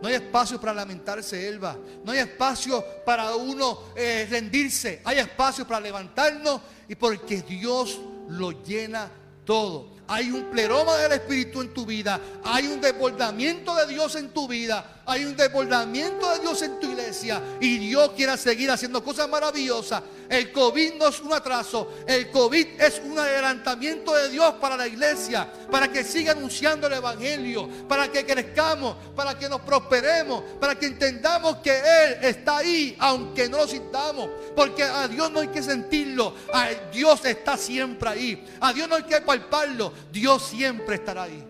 No 0.00 0.08
hay 0.08 0.14
espacio 0.14 0.60
para 0.60 0.74
lamentarse, 0.74 1.48
Elba. 1.48 1.76
No 2.04 2.12
hay 2.12 2.18
espacio 2.18 2.84
para 3.04 3.34
uno 3.34 3.80
eh, 3.96 4.26
rendirse. 4.30 5.00
Hay 5.04 5.18
espacio 5.18 5.66
para 5.66 5.80
levantarnos 5.80 6.60
y 6.86 6.94
porque 6.94 7.42
Dios 7.42 7.98
lo 8.28 8.62
llena 8.62 9.10
todo 9.44 9.93
hay 10.08 10.30
un 10.30 10.44
pleroma 10.44 10.96
del 10.98 11.12
Espíritu 11.12 11.62
en 11.62 11.72
tu 11.72 11.86
vida, 11.86 12.20
hay 12.44 12.66
un 12.66 12.80
desbordamiento 12.80 13.74
de 13.74 13.86
Dios 13.86 14.14
en 14.16 14.30
tu 14.30 14.46
vida, 14.46 15.02
hay 15.06 15.24
un 15.24 15.36
desbordamiento 15.36 16.30
de 16.32 16.40
Dios 16.40 16.62
en 16.62 16.80
tu 16.80 16.90
iglesia. 16.90 17.40
Y 17.60 17.78
Dios 17.78 18.10
quiere 18.16 18.36
seguir 18.36 18.70
haciendo 18.70 19.02
cosas 19.02 19.28
maravillosas. 19.28 20.02
El 20.28 20.52
COVID 20.52 20.94
no 20.94 21.08
es 21.08 21.20
un 21.20 21.32
atraso, 21.32 21.92
el 22.06 22.30
COVID 22.30 22.80
es 22.80 23.00
un 23.04 23.18
adelantamiento 23.18 24.14
de 24.14 24.30
Dios 24.30 24.54
para 24.54 24.76
la 24.76 24.86
iglesia, 24.86 25.46
para 25.70 25.92
que 25.92 26.02
siga 26.02 26.32
anunciando 26.32 26.86
el 26.86 26.94
Evangelio, 26.94 27.68
para 27.88 28.10
que 28.10 28.24
crezcamos, 28.24 28.96
para 29.14 29.38
que 29.38 29.48
nos 29.48 29.60
prosperemos, 29.60 30.42
para 30.58 30.78
que 30.78 30.86
entendamos 30.86 31.58
que 31.58 31.76
Él 31.78 32.18
está 32.22 32.58
ahí, 32.58 32.96
aunque 32.98 33.48
no 33.48 33.58
lo 33.58 33.68
sintamos, 33.68 34.30
porque 34.56 34.82
a 34.82 35.06
Dios 35.08 35.30
no 35.30 35.40
hay 35.40 35.48
que 35.48 35.62
sentirlo, 35.62 36.34
a 36.52 36.70
Dios 36.90 37.24
está 37.24 37.56
siempre 37.58 38.08
ahí, 38.08 38.46
a 38.60 38.72
Dios 38.72 38.88
no 38.88 38.96
hay 38.96 39.02
que 39.02 39.20
palparlo, 39.20 39.92
Dios 40.12 40.42
siempre 40.42 40.96
estará 40.96 41.24
ahí. 41.24 41.44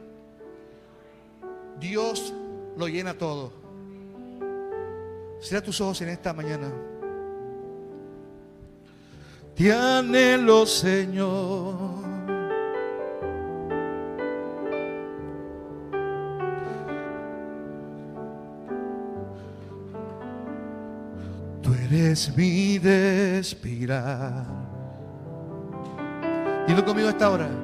Dios 1.78 2.32
lo 2.76 2.88
llena 2.88 3.14
todo. 3.14 3.52
Cierra 5.40 5.62
tus 5.62 5.80
ojos 5.80 6.00
en 6.00 6.08
esta 6.08 6.32
mañana. 6.32 6.72
Te 9.54 9.72
anhelo, 9.72 10.66
Señor. 10.66 12.02
Tú 21.62 21.72
eres 21.74 22.36
mi 22.36 22.78
despirar. 22.78 24.46
Dilo 26.66 26.84
conmigo 26.84 27.08
a 27.08 27.10
esta 27.10 27.30
hora. 27.30 27.63